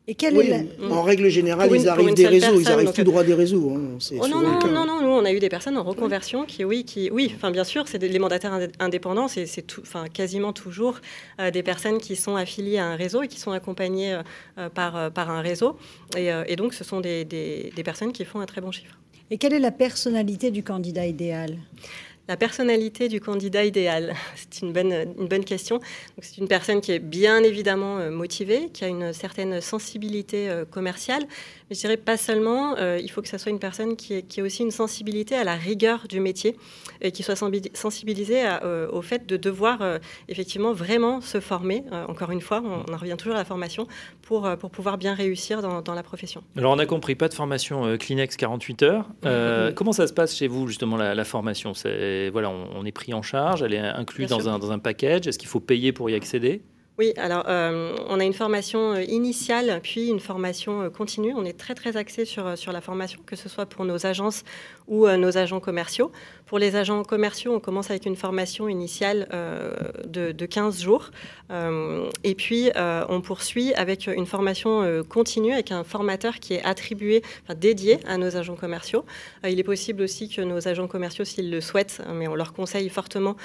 Et 0.09 0.17
En 0.89 1.03
règle 1.03 1.29
générale, 1.29 1.69
ils 1.71 1.87
arrivent 1.87 2.15
des 2.15 2.25
réseaux, 2.25 2.59
ils 2.59 2.67
arrivent 2.67 2.91
tout 2.91 3.03
droit 3.03 3.23
des 3.23 3.35
réseaux. 3.35 3.69
Hein, 3.75 3.99
oh 4.19 4.27
non, 4.27 4.41
non, 4.41 4.59
non, 4.67 4.85
non, 4.85 5.01
nous, 5.01 5.09
on 5.09 5.23
a 5.23 5.31
eu 5.31 5.39
des 5.39 5.49
personnes 5.49 5.77
en 5.77 5.83
reconversion 5.83 6.45
qui, 6.45 6.65
oui, 6.65 6.83
qui, 6.83 7.11
oui, 7.11 7.31
enfin, 7.35 7.51
bien 7.51 7.63
sûr, 7.63 7.87
c'est 7.87 8.01
les 8.01 8.17
mandataires 8.17 8.59
indépendants, 8.79 9.27
c'est 9.27 9.45
enfin, 9.79 10.05
quasiment 10.11 10.51
toujours 10.51 10.99
euh, 11.39 11.51
des 11.51 11.61
personnes 11.61 11.99
qui 11.99 12.15
sont 12.15 12.35
affiliées 12.35 12.79
à 12.79 12.87
un 12.87 12.95
réseau 12.95 13.21
et 13.21 13.27
qui 13.27 13.39
sont 13.39 13.51
accompagnées 13.51 14.15
euh, 14.57 14.69
par, 14.69 14.97
euh, 14.97 15.09
par 15.11 15.29
un 15.29 15.41
réseau. 15.41 15.77
Et, 16.17 16.29
et, 16.47 16.55
donc, 16.55 16.73
ce 16.73 16.83
sont 16.83 17.01
des, 17.01 17.23
des, 17.23 17.71
des 17.75 17.83
personnes 17.83 18.11
qui 18.11 18.25
font 18.25 18.39
un 18.39 18.47
très 18.47 18.61
bon 18.61 18.71
chiffre. 18.71 18.97
Et 19.29 19.37
quelle 19.37 19.53
est 19.53 19.59
la 19.59 19.71
personnalité 19.71 20.49
du 20.49 20.63
candidat 20.63 21.05
idéal? 21.05 21.57
La 22.29 22.37
personnalité 22.37 23.09
du 23.09 23.19
candidat 23.19 23.65
idéal, 23.65 24.13
c'est 24.35 24.61
une 24.61 24.71
bonne, 24.71 24.93
une 25.19 25.27
bonne 25.27 25.43
question. 25.43 25.79
C'est 26.21 26.37
une 26.37 26.47
personne 26.47 26.79
qui 26.79 26.91
est 26.91 26.99
bien 26.99 27.43
évidemment 27.43 27.97
euh, 27.97 28.11
motivée, 28.11 28.69
qui 28.71 28.85
a 28.85 28.87
une 28.87 29.13
certaine 29.13 29.61
sensibilité 29.61 30.47
euh, 30.47 30.63
commerciale, 30.63 31.23
mais 31.69 31.75
je 31.75 31.79
dirais 31.79 31.97
pas 31.97 32.17
seulement, 32.17 32.75
euh, 32.77 32.99
il 33.01 33.09
faut 33.09 33.23
que 33.23 33.27
ça 33.27 33.39
soit 33.39 33.51
une 33.51 33.59
personne 33.59 33.95
qui 33.95 34.13
ait, 34.13 34.41
aussi 34.41 34.61
une 34.61 34.71
sensibilité 34.71 35.35
à 35.35 35.43
la 35.43 35.55
rigueur 35.55 36.07
du 36.07 36.19
métier 36.19 36.55
et 37.01 37.11
qui 37.11 37.23
soit 37.23 37.35
sensibilisée 37.35 38.43
au 38.91 39.01
fait 39.01 39.25
de 39.25 39.37
devoir 39.37 39.79
effectivement 40.27 40.73
vraiment 40.73 41.21
se 41.21 41.39
former. 41.39 41.83
encore 42.07 42.31
une 42.31 42.41
fois, 42.41 42.61
on, 42.63 42.91
en 42.91 42.97
revient 42.97 43.15
toujours 43.17 43.35
à 43.35 43.39
la 43.39 43.45
formation 43.45 43.87
pour, 44.21 44.49
pour 44.57 44.71
pouvoir 44.71 44.97
bien 44.97 45.13
réussir 45.13 45.61
dans, 45.61 45.81
dans 45.81 45.93
la 45.93 46.03
profession. 46.03 46.41
Alors 46.57 46.73
on 46.73 46.79
a 46.79 46.85
compris, 46.85 47.15
pas 47.15 47.27
de 47.27 47.33
formation 47.33 47.97
Kleenex 47.97 48.35
48 48.37 48.83
heures. 48.83 49.09
Comment 49.75 49.91
ça 49.91 50.07
se 50.07 50.13
passe 50.13 50.35
chez 50.35 50.47
vous 50.47 50.67
justement 50.67 50.97
la, 50.97 51.13
la 51.15 51.25
formation? 51.25 51.73
C'est 51.73 52.18
voilà, 52.27 52.49
on, 52.49 52.85
est 52.85 52.91
pris 52.91 53.13
en 53.13 53.21
charge, 53.21 53.63
elle 53.63 53.73
est 53.73 53.79
inclue 53.79 54.25
dans 54.25 54.49
un, 54.49 54.59
dans 54.59 54.71
un 54.71 54.79
package. 54.79 55.27
Est-ce 55.27 55.39
qu'il 55.39 55.47
faut 55.47 55.61
payer 55.61 55.93
pour 55.93 56.09
y 56.09 56.15
accéder? 56.15 56.61
Oui, 56.99 57.13
alors 57.15 57.45
euh, 57.47 57.95
on 58.09 58.19
a 58.19 58.25
une 58.25 58.33
formation 58.33 58.91
euh, 58.91 59.03
initiale, 59.03 59.79
puis 59.81 60.09
une 60.09 60.19
formation 60.19 60.81
euh, 60.81 60.89
continue. 60.89 61.33
On 61.33 61.45
est 61.45 61.57
très 61.57 61.73
très 61.73 61.95
axé 61.95 62.25
sur, 62.25 62.57
sur 62.57 62.73
la 62.73 62.81
formation, 62.81 63.21
que 63.25 63.37
ce 63.37 63.47
soit 63.47 63.65
pour 63.65 63.85
nos 63.85 64.05
agences 64.05 64.43
ou 64.89 65.07
nos 65.07 65.37
agents 65.37 65.61
commerciaux. 65.61 66.11
Pour 66.49 66.57
les 66.57 66.75
agents 66.75 67.03
commerciaux, 67.03 67.53
on 67.53 67.59
commence 67.59 67.91
avec 67.91 68.07
une 68.07 68.15
formation 68.15 68.67
initiale 68.67 69.27
de, 70.07 70.31
de, 70.31 70.45
15 70.47 70.81
jours. 70.81 71.11
et 72.23 72.35
puis 72.35 72.71
on 72.75 73.21
poursuit 73.21 73.71
avec 73.75 74.07
une 74.07 74.25
formation 74.25 75.03
continue 75.07 75.53
avec 75.53 75.71
un 75.71 75.83
formateur 75.83 76.39
qui 76.39 76.55
est 76.55 76.63
attribué, 76.63 77.21
enfin, 77.43 77.53
dédié 77.53 77.99
à 78.07 78.17
nos 78.17 78.35
agents 78.35 78.55
commerciaux. 78.55 79.05
il 79.47 79.59
est 79.59 79.63
possible 79.63 80.01
aussi 80.01 80.27
que 80.27 80.41
nos 80.41 80.67
agents 80.67 80.87
commerciaux, 80.87 81.23
s'ils 81.23 81.51
le 81.51 81.61
souhaitent, 81.61 82.01
mais 82.11 82.27
on 82.27 82.33
leur 82.33 82.53
conseille 82.53 82.89
fortement, 82.89 83.35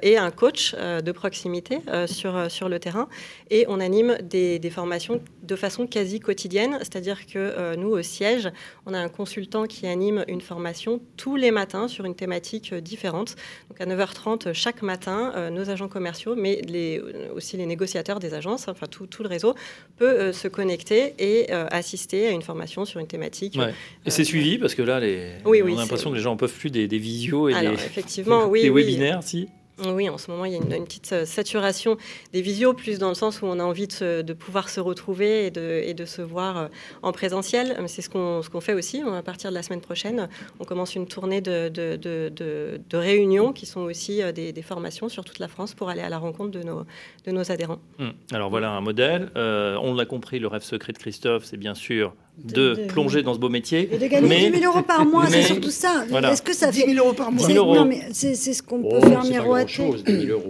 aient 0.00 0.16
un 0.16 0.30
coach 0.30 0.74
de 0.74 1.12
proximité 1.12 1.80
sur, 2.06 2.50
sur 2.50 2.70
le 2.70 2.78
terrain 2.78 3.08
et 3.50 3.66
on 3.68 3.78
anime 3.78 4.16
des, 4.22 4.70
formations 4.70 5.20
de 5.42 5.56
façon 5.56 5.86
quasi 5.86 6.18
quotidienne, 6.18 6.78
c'est-à-dire 6.80 7.26
que 7.26 7.38
euh, 7.38 7.76
nous, 7.76 7.90
au 7.90 8.02
siège, 8.02 8.50
on 8.86 8.94
a 8.94 8.98
un 8.98 9.08
consultant 9.08 9.66
qui 9.66 9.86
anime 9.86 10.24
une 10.28 10.40
formation 10.40 11.00
tous 11.16 11.36
les 11.36 11.50
matins 11.50 11.88
sur 11.88 12.04
une 12.04 12.14
thématique 12.14 12.53
euh, 12.72 12.80
différente. 12.80 13.36
Donc 13.68 13.80
à 13.80 13.86
9h30 13.86 14.52
chaque 14.52 14.82
matin, 14.82 15.32
euh, 15.36 15.50
nos 15.50 15.70
agents 15.70 15.88
commerciaux, 15.88 16.34
mais 16.36 16.60
les, 16.66 17.00
aussi 17.34 17.56
les 17.56 17.66
négociateurs 17.66 18.20
des 18.20 18.34
agences, 18.34 18.68
enfin 18.68 18.86
tout, 18.86 19.06
tout 19.06 19.22
le 19.22 19.28
réseau, 19.28 19.54
peut 19.96 20.32
se 20.32 20.48
connecter 20.48 21.14
et 21.18 21.52
assister 21.52 22.26
à 22.26 22.30
une 22.30 22.42
formation 22.42 22.84
sur 22.84 23.00
une 23.00 23.06
thématique. 23.06 23.58
Et 24.04 24.10
c'est 24.10 24.24
suivi 24.24 24.58
parce 24.58 24.74
que 24.74 24.82
là, 24.82 25.00
les... 25.00 25.32
on 25.44 25.52
a 25.52 25.80
l'impression 25.80 26.10
que 26.10 26.16
les 26.16 26.22
gens 26.22 26.32
ne 26.32 26.38
peuvent 26.38 26.52
plus 26.52 26.70
des, 26.70 26.86
visios 26.86 27.48
et 27.48 27.54
des, 27.54 27.66
effectivement, 27.66 28.46
oui, 28.48 28.62
des 28.62 28.70
webinaires, 28.70 29.22
si 29.22 29.48
oui, 29.78 30.08
en 30.08 30.18
ce 30.18 30.30
moment, 30.30 30.44
il 30.44 30.52
y 30.52 30.54
a 30.54 30.58
une, 30.58 30.84
petite 30.84 31.12
euh, 31.12 31.24
saturation 31.24 31.96
des 32.32 32.42
visios, 32.42 32.74
plus 32.74 32.98
dans 32.98 33.08
le 33.08 33.14
sens 33.14 33.42
où 33.42 33.46
on 33.46 33.58
a 33.58 33.64
envie 33.64 33.88
de, 33.88 34.32
pouvoir 34.32 34.68
se 34.68 34.78
retrouver 34.78 35.46
et 35.46 35.50
de, 35.50 36.04
se 36.04 36.22
voir 36.22 36.56
euh, 36.56 36.68
en 37.02 37.10
présentiel. 37.10 37.76
C'est 37.88 38.02
ce 38.02 38.08
qu'on 38.08 38.42
ce 38.42 38.50
qu'on 38.50 38.60
fait 38.60 38.74
aussi. 38.74 39.02
À 39.02 39.22
partir 39.22 39.50
de 39.50 39.54
la 39.54 39.62
semaine 39.62 39.80
prochaine, 39.80 40.28
on 40.60 40.64
commence 40.64 40.94
une 40.94 41.06
tournée 41.06 41.40
de, 41.40 42.96
réunions 42.96 43.52
qui 43.52 43.66
sont 43.66 43.80
aussi 43.80 44.22
euh, 44.22 44.30
des, 44.32 44.62
formations 44.62 45.08
sur 45.08 45.24
toute 45.24 45.40
la 45.40 45.48
France 45.48 45.74
pour 45.74 45.90
aller 45.90 46.00
à 46.00 46.08
la 46.08 46.18
rencontre 46.18 46.52
de 46.52 46.62
nos, 46.62 46.84
de 47.26 47.32
nos 47.32 47.50
adhérents. 47.50 47.80
Hum. 47.98 48.12
Alors 48.32 48.50
voilà 48.50 48.70
un 48.70 48.80
modèle. 48.80 49.30
on 49.34 49.94
l'a 49.94 50.06
compris, 50.06 50.38
le 50.38 50.46
rêve 50.46 50.62
secret 50.62 50.92
de 50.92 50.98
Christophe, 50.98 51.44
c'est 51.44 51.56
bien 51.56 51.74
sûr 51.74 52.14
de, 52.36 52.86
plonger 52.88 53.22
dans 53.22 53.34
ce 53.34 53.38
beau 53.38 53.48
métier. 53.48 53.88
Et 53.92 53.98
de 53.98 54.06
gagner 54.06 54.28
mais, 54.28 54.50
10 54.50 54.60
000 54.60 54.72
euros 54.72 54.82
par 54.82 55.06
mois, 55.06 55.26
c'est 55.28 55.42
surtout 55.42 55.70
ça. 55.70 56.04
Est-ce 56.30 56.42
que 56.42 56.54
ça 56.54 56.72
fait 56.72 56.84
10 56.84 56.94
000 56.94 57.04
euros 57.04 57.14
par 57.14 57.30
mois 57.30 57.48
Non, 57.48 57.84
mais 57.84 58.02
c'est 58.12 58.34
ce 58.34 58.62
qu'on 58.62 58.82
peut 58.82 58.98
oh, 59.02 59.06
faire 59.06 59.24
miroiter. 59.24 59.82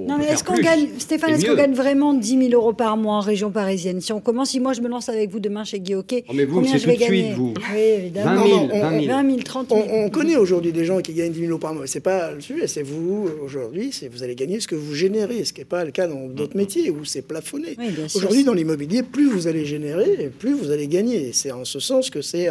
Non, 0.07 0.17
mais 0.19 0.27
est-ce 0.27 0.45
qu'on 0.45 0.57
gagne, 0.59 0.89
Stéphane, 0.99 1.35
est-ce 1.35 1.47
qu'on 1.47 1.55
gagne 1.55 1.75
vraiment 1.75 2.15
10 2.15 2.49
000 2.49 2.53
euros 2.53 2.73
par 2.73 2.97
mois 2.97 3.17
en 3.17 3.21
région 3.21 3.51
parisienne? 3.51 4.01
Si 4.01 4.13
on 4.13 4.21
commence, 4.21 4.51
si 4.51 4.61
moi 4.61 4.73
je 4.73 4.81
me 4.81 4.89
lance 4.89 5.09
avec 5.09 5.31
vous 5.31 5.41
demain 5.41 5.65
chez 5.65 5.81
Guy 5.81 5.95
Hockey, 5.95 6.25
oh, 6.29 6.33
mais 6.35 6.45
vous, 6.45 6.57
combien 6.57 6.77
je 6.77 6.87
vais 6.87 6.97
gagner? 6.97 7.25
suite, 7.25 7.37
vous. 7.37 7.55
Oui, 7.75 7.81
évidemment. 7.81 8.43
20 8.43 8.49
000, 8.49 8.67
20 8.69 9.01
000. 9.01 9.07
20 9.07 9.31
000 9.31 9.43
30 9.43 9.69
000. 9.69 9.83
On, 9.91 10.11
connaît 10.11 10.37
aujourd'hui 10.37 10.73
des 10.73 10.85
gens 10.85 11.01
qui 11.01 11.13
gagnent 11.13 11.33
10 11.33 11.41
000 11.41 11.51
euros 11.51 11.59
par 11.59 11.75
mois. 11.75 11.87
C'est 11.87 12.01
pas 12.01 12.33
le 12.33 12.41
sujet, 12.41 12.67
c'est 12.67 12.83
vous 12.83 13.29
aujourd'hui, 13.43 13.91
c'est 13.93 14.09
vous 14.09 14.23
allez 14.23 14.35
gagner 14.35 14.61
ce 14.61 14.69
que 14.69 14.75
vous 14.75 14.95
générez, 14.95 15.45
ce 15.45 15.53
qui 15.53 15.61
n'est 15.61 15.67
pas 15.67 15.85
le 15.85 15.91
cas 15.91 16.07
dans 16.07 16.29
d'autres 16.29 16.57
métiers 16.57 16.91
où 16.91 17.05
c'est 17.05 17.23
plafonné. 17.23 17.77
aujourd'hui, 18.15 18.45
dans 18.45 18.55
l'immobilier, 18.55 19.03
plus 19.03 19.29
vous 19.29 19.47
allez 19.47 19.65
générer, 19.65 20.31
plus 20.39 20.55
vous 20.55 20.71
allez 20.71 20.89
gagner. 20.89 21.33
C'est 21.33 21.53
en 21.53 21.65
sens 21.81 22.11
que 22.11 22.23
c'est 22.23 22.49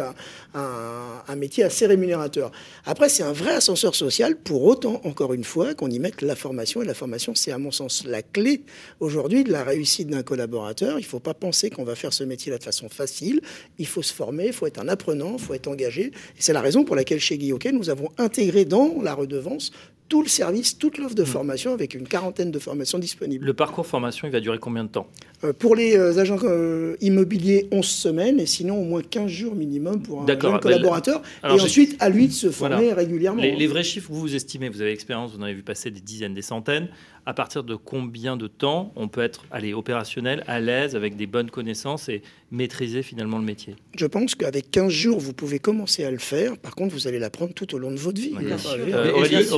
un, 0.54 1.36
métier 1.36 1.64
assez 1.64 1.86
rémunérateur. 1.86 2.52
Après, 2.84 3.08
c'est 3.08 3.22
un 3.22 3.32
vrai 3.32 3.54
ascenseur 3.54 3.94
social, 3.94 4.36
pour 4.36 4.64
autant, 4.64 5.00
encore 5.04 5.32
une 5.32 5.44
fois, 5.44 5.74
qu'on 5.74 5.90
y 5.90 5.98
mette 5.98 6.22
la 6.22 6.36
formation. 6.36 6.82
Et 6.82 6.84
la 6.84 6.94
formation, 6.94 7.34
c'est 7.34 7.50
à 7.50 7.58
mon 7.58 7.70
sens 7.70 8.04
la 8.04 8.22
clé 8.22 8.62
aujourd'hui 9.00 9.44
de 9.44 9.50
la 9.50 9.64
réussite 9.64 10.08
d'un 10.08 10.22
collaborateur. 10.22 10.98
Il 10.98 11.02
ne 11.02 11.08
faut 11.08 11.20
pas 11.20 11.34
penser 11.34 11.70
qu'on 11.70 11.84
va 11.84 11.94
faire 11.94 12.12
ce 12.12 12.24
métier-là 12.24 12.58
de 12.58 12.64
façon 12.64 12.88
facile. 12.88 13.40
Il 13.78 13.86
faut 13.86 14.02
se 14.02 14.12
former, 14.12 14.46
il 14.46 14.52
faut 14.52 14.66
être 14.66 14.80
un 14.80 14.88
apprenant, 14.88 15.34
il 15.38 15.42
faut 15.42 15.54
être 15.54 15.68
engagé. 15.68 16.06
Et 16.06 16.40
c'est 16.40 16.52
la 16.52 16.60
raison 16.60 16.84
pour 16.84 16.94
laquelle 16.94 17.20
chez 17.20 17.38
Guillaume, 17.38 17.54
nous 17.72 17.90
avons 17.90 18.10
intégré 18.18 18.64
dans 18.64 18.96
la 19.02 19.14
redevance 19.14 19.70
tout 20.08 20.22
le 20.22 20.28
service, 20.28 20.78
toute 20.78 20.98
l'offre 20.98 21.14
de 21.14 21.22
mmh. 21.22 21.26
formation 21.26 21.72
avec 21.72 21.94
une 21.94 22.06
quarantaine 22.06 22.50
de 22.50 22.58
formations 22.58 22.98
disponibles. 22.98 23.44
Le 23.44 23.54
parcours 23.54 23.86
formation, 23.86 24.28
il 24.28 24.30
va 24.30 24.40
durer 24.40 24.58
combien 24.58 24.84
de 24.84 24.90
temps 24.90 25.06
euh, 25.44 25.52
Pour 25.52 25.74
les 25.74 25.96
euh, 25.96 26.18
agents 26.18 26.38
euh, 26.42 26.96
immobiliers, 27.00 27.68
11 27.72 27.84
semaines 27.84 28.40
et 28.40 28.46
sinon 28.46 28.80
au 28.80 28.84
moins 28.84 29.02
15 29.02 29.30
jours 29.30 29.54
minimum 29.54 30.02
pour 30.02 30.22
un 30.22 30.26
jeune 30.26 30.60
collaborateur. 30.60 31.22
et 31.42 31.48
ensuite, 31.48 31.96
à 32.00 32.10
lui 32.10 32.28
de 32.28 32.32
se 32.32 32.50
former 32.50 32.92
régulièrement. 32.92 33.40
Les, 33.40 33.56
les, 33.56 33.66
vrais 33.66 33.82
chiffres, 33.82 34.08
vous 34.10 34.20
vous 34.20 34.34
estimez, 34.34 34.68
vous 34.68 34.82
avez 34.82 34.92
expérience, 34.92 35.32
vous 35.32 35.38
en 35.38 35.42
avez 35.42 35.54
vu 35.54 35.62
passer 35.62 35.90
des 35.90 36.00
dizaines, 36.00 36.34
des 36.34 36.42
centaines 36.42 36.88
à 37.26 37.34
partir 37.34 37.64
de 37.64 37.74
combien 37.74 38.36
de 38.36 38.46
temps 38.46 38.92
on 38.96 39.08
peut 39.08 39.22
être 39.22 39.44
allez, 39.50 39.72
opérationnel, 39.72 40.44
à 40.46 40.60
l'aise, 40.60 40.94
avec 40.94 41.16
des 41.16 41.26
bonnes 41.26 41.50
connaissances 41.50 42.08
et 42.08 42.22
maîtriser 42.50 43.02
finalement 43.02 43.38
le 43.38 43.44
métier? 43.44 43.76
Je 43.96 44.06
pense 44.06 44.34
qu'avec 44.34 44.70
15 44.70 44.90
jours, 44.90 45.18
vous 45.18 45.32
pouvez 45.32 45.58
commencer 45.58 46.04
à 46.04 46.10
le 46.10 46.18
faire. 46.18 46.56
Par 46.58 46.74
contre, 46.74 46.94
vous 46.94 47.08
allez 47.08 47.18
l'apprendre 47.18 47.54
tout 47.54 47.74
au 47.74 47.78
long 47.78 47.90
de 47.90 47.96
votre 47.96 48.20
vie. 48.20 48.34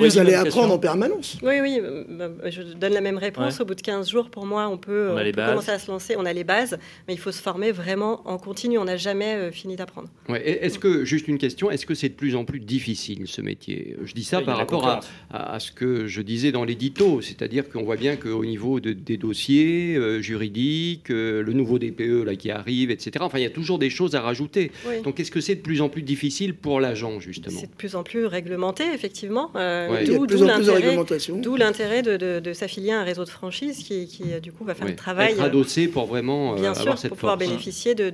vous 0.00 0.18
allez 0.18 0.34
apprendre 0.34 0.72
en 0.72 0.78
permanence. 0.78 1.38
Oui, 1.42 1.60
oui. 1.60 1.80
Euh, 1.82 2.04
bah, 2.08 2.50
je 2.50 2.62
donne 2.62 2.92
la 2.92 3.00
même 3.00 3.18
réponse. 3.18 3.60
Au 3.60 3.64
bout 3.64 3.74
de 3.74 3.80
15 3.80 4.10
jours, 4.10 4.30
pour 4.30 4.46
moi, 4.46 4.68
on 4.68 4.78
peut, 4.78 5.14
commencer 5.34 5.70
à 5.70 5.78
se 5.78 5.90
lancer. 5.90 6.14
On 6.16 6.24
a 6.24 6.32
les 6.32 6.44
bases, 6.44 6.78
mais 7.08 7.14
il 7.14 7.20
faut 7.20 7.32
se 7.32 7.42
former 7.42 7.72
vraiment 7.72 8.26
en 8.28 8.38
continu. 8.38 8.78
On 8.78 8.84
n'a 8.84 8.96
jamais 8.96 9.34
euh, 9.34 9.50
fini 9.50 9.76
d'apprendre. 9.76 10.08
Est-ce 10.28 10.78
que, 10.78 11.04
juste 11.04 11.28
une 11.28 11.38
question, 11.38 11.70
est-ce 11.70 11.86
que 11.86 11.94
c'est 11.94 12.10
de 12.10 12.14
plus 12.14 12.36
en 12.36 12.44
plus 12.44 12.60
difficile 12.60 13.26
ce 13.26 13.40
métier? 13.40 13.96
Je 14.04 14.14
dis 14.14 14.24
ça 14.24 14.40
par 14.40 14.56
rapport 14.56 14.86
à, 14.86 15.00
à, 15.30 15.60
ce 15.60 15.72
que 15.72 16.06
je 16.06 16.22
disais 16.22 16.52
dans 16.52 16.64
l'édito, 16.64 17.20
c'est-à-dire 17.20 17.55
dire 17.56 17.68
qu'on 17.70 17.82
voit 17.82 17.96
bien 17.96 18.16
qu'au 18.16 18.44
niveau 18.44 18.80
des 18.80 19.16
dossiers 19.16 19.96
euh, 19.96 20.20
juridiques, 20.20 21.10
euh, 21.10 21.42
le 21.42 21.52
nouveau 21.52 21.78
DPE 21.78 22.24
là, 22.24 22.36
qui 22.36 22.50
arrive, 22.50 22.90
etc., 22.90 23.12
enfin, 23.20 23.38
il 23.38 23.42
y 23.42 23.46
a 23.46 23.50
toujours 23.50 23.78
des 23.78 23.90
choses 23.90 24.14
à 24.14 24.20
rajouter. 24.20 24.70
Donc, 25.04 25.18
est-ce 25.20 25.30
que 25.30 25.40
c'est 25.40 25.54
de 25.54 25.60
plus 25.60 25.80
en 25.80 25.88
plus 25.88 26.02
difficile 26.02 26.54
pour 26.54 26.80
l'agent, 26.80 27.18
justement? 27.20 27.58
C'est 27.58 27.70
de 27.70 27.76
plus 27.76 27.96
en 27.96 28.02
plus 28.02 28.26
réglementé, 28.26 28.84
effectivement. 28.94 29.50
Euh, 29.56 30.04
d'où 30.04 31.56
l'intérêt 31.56 32.02
de, 32.02 32.40
de, 32.40 32.52
s'affilier 32.52 32.92
à 32.92 33.00
un 33.00 33.04
réseau 33.04 33.24
de 33.24 33.30
franchise 33.30 33.78
qui, 33.78 34.24
du 34.42 34.52
coup, 34.52 34.64
va 34.64 34.74
faire 34.74 34.86
le 34.86 34.96
travail. 34.96 35.32
Être 35.32 35.42
adossé 35.42 35.88
pour 35.88 36.06
vraiment 36.06 36.54
bien 36.54 36.72
avoir 36.72 36.98
sûr, 36.98 37.08
pour 37.08 37.18
pouvoir 37.18 37.38
bénéficier 37.38 37.94
de, 37.94 38.10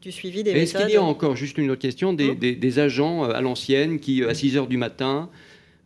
du 0.00 0.12
suivi 0.12 0.42
des 0.42 0.52
méthodes. 0.52 0.62
Est-ce 0.62 0.78
qu'il 0.84 0.94
y 0.94 0.96
a 0.96 1.02
encore, 1.02 1.36
juste 1.36 1.58
une 1.58 1.70
autre 1.70 1.80
question, 1.80 2.12
des, 2.12 2.30
hum 2.30 2.38
des 2.38 2.78
agents 2.78 3.24
à 3.24 3.40
l'ancienne 3.40 3.98
qui, 3.98 4.22
à 4.24 4.34
6 4.34 4.56
h 4.56 4.68
du 4.68 4.76
matin, 4.76 5.28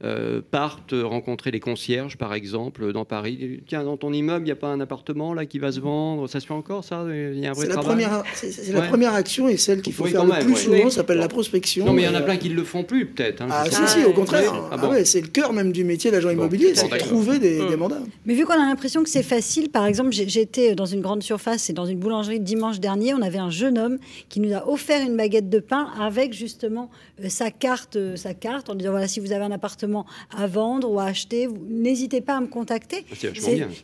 euh, 0.04 0.42
partent 0.50 0.94
rencontrer 0.94 1.50
les 1.50 1.60
concierges, 1.60 2.18
par 2.18 2.34
exemple, 2.34 2.92
dans 2.92 3.06
Paris. 3.06 3.62
Tiens, 3.66 3.82
dans 3.82 3.96
ton 3.96 4.12
immeuble, 4.12 4.42
il 4.42 4.44
n'y 4.44 4.52
a 4.52 4.56
pas 4.56 4.68
un 4.68 4.80
appartement 4.80 5.32
là 5.32 5.46
qui 5.46 5.58
va 5.58 5.72
se 5.72 5.80
vendre? 5.80 6.28
Ça 6.28 6.38
se 6.38 6.46
fait 6.46 6.52
encore, 6.52 6.84
ça? 6.84 7.06
Il 7.08 7.38
y 7.38 7.46
a 7.46 7.50
un 7.50 7.52
vrai 7.54 7.66
C'est 7.66 7.74
la, 7.74 7.80
première, 7.80 8.22
c'est, 8.34 8.72
la 8.72 8.82
première 8.82 9.14
action 9.14 9.48
et 9.48 9.56
celle 9.56 9.80
qu'il 9.80 9.94
faut 9.94 10.04
faire 10.04 10.26
le 10.26 10.44
plus 10.44 10.56
souvent, 10.56 10.90
ça 10.90 10.96
s'appelle 10.96 11.16
la 11.16 11.28
prospection. 11.28 11.86
Non, 11.86 11.94
mais 11.94 12.02
il 12.02 12.04
y 12.04 12.08
en 12.08 12.14
a 12.14 12.20
plein 12.20 12.36
qui 12.36 12.50
ne 12.50 12.54
le 12.54 12.64
font 12.64 12.84
plus, 12.84 13.06
peut-être. 13.06 13.40
Hein, 13.40 13.48
ah, 13.50 13.64
si, 13.70 13.86
si, 13.86 14.04
au 14.04 14.12
contraire. 14.12 14.52
Ah, 14.70 14.76
ah 14.78 15.04
c'est 15.04 15.22
le 15.22 15.28
cœur 15.28 15.54
même 15.54 15.72
du 15.72 15.82
métier 15.82 16.10
d'agent 16.10 16.28
immobilier, 16.28 16.74
c'est 16.74 16.90
de 16.90 16.98
trouver 16.98 17.38
des, 17.38 17.60
hum. 17.60 17.70
des, 17.70 17.76
mandats. 17.76 18.02
Mais 18.26 18.34
vu 18.34 18.44
qu'on 18.44 18.52
a 18.52 18.66
l'impression 18.66 19.02
que 19.02 19.08
c'est 19.08 19.22
facile, 19.22 19.70
par 19.70 19.86
exemple, 19.86 20.10
j'étais 20.12 20.74
dans 20.74 20.84
une 20.84 21.00
grande 21.00 21.22
surface 21.22 21.70
et 21.70 21.72
dans 21.72 21.86
une 21.86 21.98
boulangerie 21.98 22.40
dimanche 22.40 22.80
dernier, 22.80 23.14
on 23.14 23.22
avait 23.22 23.38
un 23.38 23.50
jeune 23.50 23.78
homme 23.78 23.98
qui 24.28 24.40
nous 24.40 24.54
a 24.54 24.68
offert 24.68 25.00
une 25.00 25.16
baguette 25.16 25.48
de 25.48 25.58
pain 25.58 25.88
avec 25.98 26.34
justement 26.34 26.90
euh, 27.24 27.28
sa 27.28 27.50
carte, 27.50 27.96
euh, 27.96 28.16
sa 28.16 28.34
carte 28.34 28.68
en 28.68 28.74
disant 28.74 28.90
voilà, 28.90 29.08
si 29.08 29.20
vous 29.20 29.32
avez 29.32 29.44
un 29.44 29.52
appartement, 29.52 29.85
appartements 29.86 30.06
à 30.36 30.46
vendre 30.46 30.90
ou 30.90 30.98
à 30.98 31.04
acheter, 31.04 31.48
n'hésitez 31.68 32.20
pas 32.20 32.36
à 32.36 32.40
me 32.40 32.46
contacter. 32.46 33.04
Ah, 33.10 33.14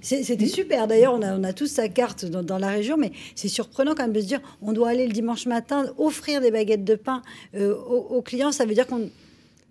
c'était 0.00 0.46
super. 0.46 0.86
D'ailleurs, 0.86 1.14
on 1.14 1.22
a, 1.22 1.36
on 1.38 1.44
a 1.44 1.52
tous 1.52 1.66
sa 1.66 1.88
carte 1.88 2.24
dans, 2.24 2.58
la 2.58 2.68
région, 2.68 2.96
mais 2.96 3.12
c'est 3.34 3.48
surprenant 3.48 3.94
quand 3.94 4.02
même 4.02 4.12
de 4.12 4.20
se 4.20 4.26
dire 4.26 4.40
on 4.60 4.72
doit 4.72 4.90
aller 4.90 5.06
le 5.06 5.12
dimanche 5.12 5.46
matin 5.46 5.86
offrir 5.98 6.40
des 6.40 6.50
baguettes 6.50 6.84
de 6.84 6.94
pain 6.94 7.22
euh, 7.54 7.74
aux, 7.74 8.22
clients. 8.22 8.52
Ça 8.52 8.64
veut 8.64 8.74
dire 8.74 8.86
qu'on, 8.86 9.10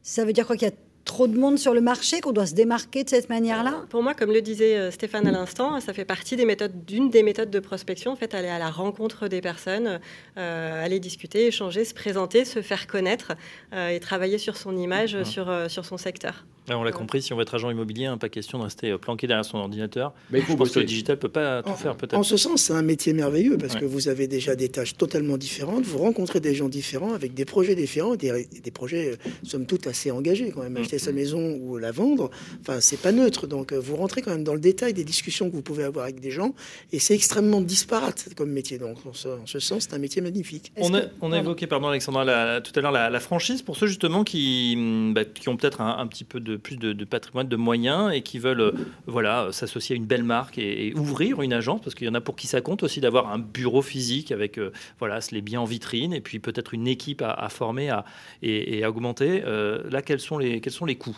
ça 0.02 0.26
veut 0.26 0.34
dire 0.34 0.48
quoi 0.48 0.58
qu'il 0.58 0.68
y 0.68 0.72
a 0.72 0.74
trop 1.06 1.28
de 1.28 1.38
monde 1.38 1.58
sur 1.58 1.74
le 1.74 1.82
marché, 1.82 2.22
qu'on 2.22 2.32
doit 2.32 2.46
se 2.46 2.54
démarquer 2.54 3.04
de 3.04 3.10
cette 3.10 3.30
manière-là? 3.30 3.86
Pour 3.90 4.04
moi, 4.04 4.14
comme 4.14 4.32
le 4.32 4.42
disait 4.42 4.78
euh, 4.78 4.92
Stéphane 4.92 5.28
à 5.28 5.32
l'instant, 5.32 5.80
ça 5.80 5.94
fait 5.94 6.06
partie 6.06 6.36
des 6.36 6.46
méthodes, 6.46 6.86
d'une 6.86 7.10
des 7.10 7.24
méthodes 7.24 7.50
de 7.50 7.60
prospection, 7.60 8.12
en 8.12 8.16
fait, 8.16 8.34
aller 8.34 8.48
à 8.48 8.60
la 8.60 8.70
rencontre 8.70 9.28
des 9.28 9.42
personnes, 9.42 10.00
euh, 10.38 10.86
aller 10.86 11.00
discuter, 11.00 11.48
échanger, 11.48 11.86
se 11.86 11.94
présenter, 11.94 12.46
se 12.46 12.62
faire 12.62 12.88
connaître 12.88 13.34
euh, 13.74 13.90
et 13.90 14.00
travailler 14.00 14.38
sur 14.38 14.58
son 14.58 14.78
image, 14.78 15.24
sur, 15.24 15.70
sur 15.70 15.86
son 15.86 15.98
secteur 15.98 16.46
on 16.70 16.84
l'a 16.84 16.92
compris, 16.92 17.22
si 17.22 17.34
on 17.34 17.36
veut 17.36 17.42
être 17.42 17.56
agent 17.56 17.70
immobilier, 17.70 18.06
hein, 18.06 18.18
pas 18.18 18.30
question 18.30 18.60
de 18.60 18.64
rester 18.64 18.92
euh, 18.92 18.98
planqué 18.98 19.28
derrière 19.28 19.46
son 19.46 19.58
ordinateur. 19.58 20.14
Mais 20.30 20.40
il 20.40 20.46
faut 20.46 20.54
Je 20.54 20.58
pense 20.58 20.72
que 20.72 20.80
le 20.80 20.86
digital 20.86 21.18
peut 21.18 21.30
pas 21.30 21.64
tout 21.64 21.74
faire, 21.74 21.96
peut-être. 21.96 22.14
En 22.14 22.24
ce 22.24 22.38
sens, 22.38 22.62
c'est 22.62 22.74
un 22.74 22.82
métier 22.82 23.14
merveilleux 23.14 23.58
parce 23.58 23.76
que 23.76 23.86
vous 23.86 24.08
avez 24.08 24.28
déjà 24.28 24.56
des 24.56 24.70
tâches 24.70 24.96
totalement 24.96 25.38
différentes, 25.38 25.84
vous 25.84 25.98
rencontrez 25.98 26.40
des 26.40 26.54
gens 26.54 26.70
différents 26.70 27.14
avec 27.14 27.34
des 27.34 27.46
projets 27.46 27.76
différents, 27.76 28.16
des, 28.16 28.48
des 28.64 28.72
projets, 28.72 29.12
euh, 29.12 29.30
somme 29.44 29.66
toute, 29.66 29.88
assez 29.88 30.12
engagés 30.12 30.52
quand 30.52 30.62
même. 30.62 30.78
Acheter 30.78 31.00
sa 31.00 31.12
maison 31.12 31.58
ou 31.62 31.78
la 31.78 31.92
vendre, 31.92 32.30
enfin, 32.62 32.80
c'est 32.80 33.02
pas 33.02 33.12
neutre. 33.12 33.48
Donc, 33.48 33.72
euh, 33.72 33.80
vous 33.80 33.96
rentrez 33.96 34.22
quand 34.22 34.32
même 34.32 34.44
dans 34.44 34.54
le 34.54 34.60
détail 34.60 34.94
des 34.94 35.04
discussions 35.04 35.50
que 35.50 35.56
vous 35.56 35.62
pouvez 35.62 35.84
avoir 35.84 36.06
avec 36.06 36.20
des 36.20 36.32
gens 36.32 36.54
et 36.92 37.00
c'est 37.00 37.16
extrêmement 37.16 37.62
disparate 37.62 38.30
comme 38.36 38.52
métier. 38.52 38.78
Donc, 38.78 38.98
en 39.06 39.14
ce, 39.14 39.60
sens, 39.60 39.88
c'est 39.90 39.94
un 39.94 40.00
métier 40.00 40.22
magnifique. 40.22 40.72
On 40.78 40.94
a, 40.94 41.02
on 41.22 41.32
a 41.32 41.40
évoqué, 41.40 41.68
pardon, 41.68 41.88
Alexandra, 41.88 42.62
tout 42.62 42.72
à 42.76 42.82
l'heure 42.82 42.92
la, 42.92 43.20
franchise 43.20 43.62
pour 43.62 43.78
ceux 43.78 43.88
justement 43.88 44.24
qui, 44.24 44.76
bah, 45.14 45.26
qui 45.26 45.48
ont 45.50 45.58
peut-être 45.58 45.82
un, 45.82 45.98
un 45.98 46.08
petit 46.08 46.24
peu 46.24 46.40
de 46.40 46.51
plus 46.58 46.78
de, 46.78 47.06
patrimoine, 47.06 47.48
de 47.48 47.56
moyens 47.56 48.14
et 48.14 48.22
qui 48.22 48.40
veulent 48.40 48.62
euh, 48.62 48.72
voilà, 49.08 49.50
s'associer 49.52 49.96
à 49.96 49.98
une 49.98 50.06
belle 50.06 50.24
marque 50.24 50.58
et, 50.58 50.94
ouvrir 50.96 51.42
une 51.42 51.54
agence, 51.54 51.82
parce 51.82 51.96
qu'il 51.96 52.08
y 52.08 52.10
en 52.10 52.14
a 52.14 52.22
pour 52.22 52.36
qui 52.36 52.48
ça 52.48 52.62
compte 52.62 52.84
aussi 52.84 53.02
d'avoir 53.02 53.32
un 53.32 53.40
bureau 53.40 53.82
physique 53.82 54.32
avec 54.32 54.58
euh, 54.58 54.72
voilà, 55.00 55.20
les 55.32 55.42
biens 55.42 55.62
en 55.62 55.66
vitrine 55.66 56.14
et 56.14 56.22
puis 56.22 56.40
peut-être 56.40 56.74
une 56.74 56.88
équipe 56.88 57.22
à, 57.22 57.50
former 57.50 57.94
et, 58.42 58.84
à 58.84 58.90
augmenter. 58.90 59.44
Euh, 59.46 59.84
là, 59.90 60.02
quels 60.02 60.20
sont 60.20 60.38
les, 60.38 60.62
quels 60.62 60.74
sont 60.74 60.86
les 60.86 60.96
coûts? 60.96 61.18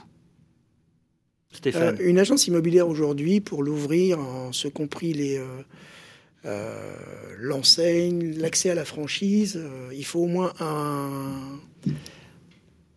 Stéphane. 1.51 1.97
une 1.99 2.17
agence 2.17 2.47
immobilière 2.47 2.87
aujourd'hui, 2.87 3.39
pour 3.39 3.61
l'ouvrir, 3.61 4.19
en 4.19 4.51
ce 4.51 4.67
compris 4.67 5.13
les, 5.13 5.39
l'enseigne, 7.37 8.33
l'accès 8.37 8.71
à 8.71 8.75
la 8.75 8.85
franchise, 8.85 9.61
il 9.93 10.03
faut 10.03 10.21
au 10.21 10.27
moins 10.27 10.53
un 10.59 11.59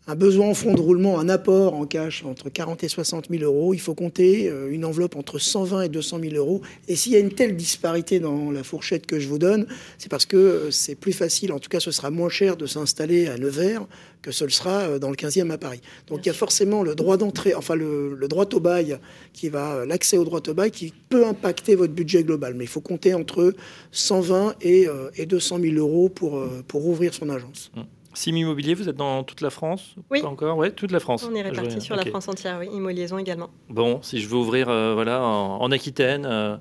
un 0.09 0.15
besoin 0.15 0.49
en 0.49 0.55
fonds 0.55 0.75
de 0.75 0.81
roulement, 0.81 1.19
un 1.19 1.29
apport 1.29 1.75
en 1.75 1.85
cash 1.85 2.25
entre 2.25 2.49
40 2.49 2.85
et 2.85 2.89
60 2.89 3.27
000 3.29 3.43
euros, 3.43 3.75
il 3.75 3.81
faut 3.81 3.95
compter 3.95 4.49
euh, 4.49 4.71
une 4.71 4.85
enveloppe 4.85 5.17
entre 5.17 5.41
120 5.41 5.83
et 5.83 5.89
200 5.89 6.21
000 6.21 6.35
euros. 6.37 6.63
Et 6.87 6.95
s'il 6.95 7.13
y 7.13 7.17
a 7.17 7.19
une 7.19 7.33
telle 7.33 7.57
disparité 7.57 8.21
dans 8.21 8.53
la 8.53 8.63
fourchette 8.63 9.07
que 9.07 9.19
je 9.19 9.27
vous 9.27 9.39
donne, 9.39 9.67
c'est 9.99 10.09
parce 10.09 10.25
que 10.25 10.37
euh, 10.37 10.71
c'est 10.71 10.95
plus 10.95 11.13
facile, 11.13 11.53
en 11.53 11.59
tout 11.59 11.69
cas 11.69 11.81
ce 11.81 11.91
sera 11.91 12.11
moins 12.11 12.29
cher 12.29 12.57
de 12.57 12.67
s'installer 12.67 13.27
à 13.27 13.37
Nevers 13.37 13.85
que 14.23 14.31
ce 14.31 14.45
le 14.45 14.51
sera 14.51 14.83
euh, 14.83 14.99
dans 15.01 15.11
le 15.11 15.17
15e 15.17 15.51
à 15.51 15.59
Paris. 15.59 15.81
Donc 16.07 16.21
il 16.25 16.29
y 16.29 16.31
a 16.31 16.35
forcément 16.35 16.85
le 16.85 16.95
droit 16.95 17.17
d'entrée, 17.17 17.55
enfin 17.55 17.75
le, 17.75 18.17
droit 18.29 18.47
au 18.53 18.61
bail 18.61 18.99
qui 19.33 19.49
va, 19.49 19.85
l'accès 19.87 20.19
au 20.19 20.25
droit 20.25 20.41
au 20.47 20.55
bail 20.55 20.71
qui 20.71 20.93
peut 21.09 21.27
impacter 21.27 21.75
votre 21.75 21.93
budget 21.93 22.23
global. 22.23 22.55
Mais 22.55 22.65
il 22.65 22.71
faut 22.71 22.81
compter 22.81 23.13
entre 23.15 23.55
120 23.91 24.55
et, 24.63 24.87
et 25.17 25.27
200 25.27 25.59
000 25.61 25.75
euros 25.77 26.09
pour, 26.09 26.45
pour 26.69 26.87
ouvrir 26.87 27.13
son 27.15 27.29
agence. 27.29 27.71
Mmh. 27.75 27.81
Sim 28.17 28.35
Immobilier, 28.35 28.73
vous 28.73 28.89
êtes 28.89 28.97
dans 28.97 29.25
toute 29.25 29.43
la 29.43 29.51
France 29.51 29.95
Oui. 30.11 30.23
encore 30.23 30.57
Oui, 30.57 30.73
toute 30.73 30.91
la 30.91 31.01
France. 31.01 31.29
On 31.31 31.35
est 31.35 31.43
répartis 31.43 31.83
sur 31.83 31.97
la 31.97 32.05
France 32.07 32.29
entière, 32.29 32.57
oui. 32.59 32.67
Immo 32.73 32.89
Liaison 32.89 33.19
également. 33.19 33.51
Bon, 33.69 34.01
si 34.01 34.23
je 34.23 34.29
veux 34.29 34.37
ouvrir 34.37 34.71
euh, 34.71 34.95
voilà, 34.95 35.23
en, 35.23 35.71
Aquitaine, 35.71 36.25
euh, 36.25 36.57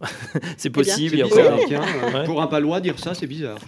c'est 0.56 0.66
eh 0.66 0.70
possible. 0.70 1.16
Pour 2.26 2.42
un 2.42 2.48
palois, 2.48 2.80
dire 2.80 2.98
ça, 2.98 3.14
c'est 3.14 3.28
bizarre. 3.28 3.58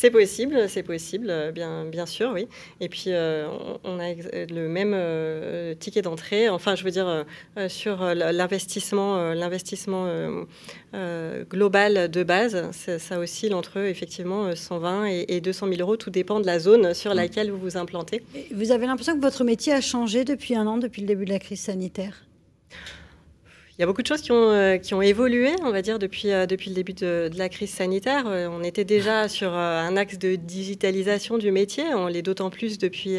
C'est 0.00 0.12
possible, 0.12 0.68
c'est 0.68 0.84
possible, 0.84 1.50
bien, 1.52 1.84
bien 1.84 2.06
sûr, 2.06 2.30
oui. 2.32 2.46
Et 2.80 2.88
puis, 2.88 3.06
euh, 3.08 3.48
on 3.82 3.98
a 3.98 4.14
le 4.14 4.68
même 4.68 4.92
euh, 4.94 5.74
ticket 5.74 6.02
d'entrée, 6.02 6.48
enfin, 6.48 6.76
je 6.76 6.84
veux 6.84 6.92
dire, 6.92 7.24
euh, 7.56 7.68
sur 7.68 8.14
l'investissement, 8.14 9.34
l'investissement 9.34 10.06
global 11.50 12.08
de 12.08 12.22
base, 12.22 12.70
ça, 12.70 13.18
oscille 13.18 13.54
entre, 13.54 13.78
effectivement, 13.78 14.54
120 14.54 15.06
et, 15.06 15.24
et 15.30 15.40
200 15.40 15.66
000 15.66 15.80
euros. 15.80 15.96
Tout 15.96 16.10
dépend 16.10 16.38
de 16.38 16.46
la 16.46 16.60
zone 16.60 16.94
sur 16.94 17.10
mmh. 17.10 17.16
laquelle 17.16 17.50
vous 17.50 17.58
vous 17.58 17.76
implantez. 17.76 18.22
Vous 18.54 18.70
avez 18.70 18.86
l'impression 18.86 19.16
que 19.16 19.20
votre 19.20 19.42
métier 19.42 19.72
a 19.72 19.80
changé 19.80 20.24
depuis 20.24 20.54
un 20.54 20.68
an, 20.68 20.78
depuis 20.78 21.00
le 21.00 21.08
début 21.08 21.24
de 21.24 21.30
la 21.30 21.40
crise 21.40 21.62
sanitaire? 21.62 22.22
Il 23.78 23.82
y 23.82 23.84
a 23.84 23.86
beaucoup 23.86 24.02
de 24.02 24.08
choses 24.08 24.22
qui 24.22 24.32
ont, 24.32 24.50
euh, 24.50 25.00
évolué, 25.02 25.52
on 25.62 25.70
va 25.70 25.82
dire, 25.82 26.00
depuis, 26.00 26.32
euh, 26.32 26.46
le 26.50 26.74
début 26.74 26.94
de, 26.94 27.30
la 27.36 27.48
crise 27.48 27.70
sanitaire. 27.70 28.24
Euh, 28.26 28.48
on 28.50 28.64
était 28.64 28.84
déjà 28.84 29.28
sur 29.28 29.54
un 29.54 29.96
axe 29.96 30.18
de 30.18 30.34
digitalisation 30.34 31.38
du 31.38 31.52
métier, 31.52 31.84
on 31.94 32.08
l'est 32.08 32.22
d'autant 32.22 32.50
plus 32.50 32.78
depuis, 32.78 33.18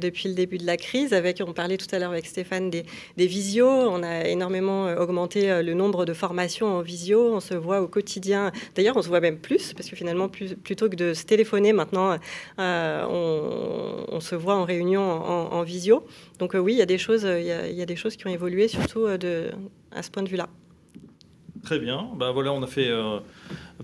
depuis 0.00 0.28
le 0.28 0.34
début 0.34 0.58
de 0.58 0.66
la 0.66 0.76
crise. 0.76 1.12
Avec, 1.12 1.42
on 1.46 1.52
parlait 1.52 1.78
tout 1.78 1.86
à 1.92 1.98
l'heure 1.98 2.10
avec 2.10 2.26
Stéphane 2.26 2.68
des, 2.68 2.84
des 3.16 3.26
visios. 3.26 3.68
On 3.68 4.02
a 4.02 4.26
énormément 4.26 4.86
augmenté 4.96 5.62
le 5.62 5.74
nombre 5.74 6.04
de 6.04 6.12
formations 6.12 6.66
en 6.66 6.82
visio. 6.82 7.34
On 7.34 7.40
se 7.40 7.54
voit 7.54 7.80
au 7.80 7.88
quotidien. 7.88 8.52
D'ailleurs, 8.74 8.96
on 8.96 9.02
se 9.02 9.08
voit 9.08 9.20
même 9.20 9.38
plus, 9.38 9.72
parce 9.72 9.88
que 9.88 9.96
finalement, 9.96 10.28
plutôt 10.28 10.88
que 10.88 10.96
de 10.96 11.14
se 11.14 11.24
téléphoner 11.24 11.72
maintenant, 11.72 12.18
on, 12.58 14.18
se 14.20 14.34
voit 14.34 14.56
en 14.56 14.64
réunion 14.64 15.00
en, 15.00 15.62
visio. 15.62 16.04
Donc 16.38 16.54
oui, 16.54 16.74
il 16.74 16.78
y, 16.78 16.82
a 16.82 16.86
des 16.86 16.98
choses, 16.98 17.22
y 17.22 17.82
a, 17.82 17.86
des 17.86 17.96
choses 17.96 18.16
qui 18.16 18.26
ont 18.26 18.30
évolué, 18.30 18.68
surtout 18.68 19.06
à 19.06 20.02
ce 20.02 20.10
point 20.10 20.22
de 20.22 20.28
vue-là. 20.28 20.48
Très 21.62 21.78
bien. 21.78 22.08
Bah 22.16 22.30
voilà, 22.32 22.52
on 22.52 22.62
a 22.62 22.66
fait 22.66 22.88
euh, 22.88 23.18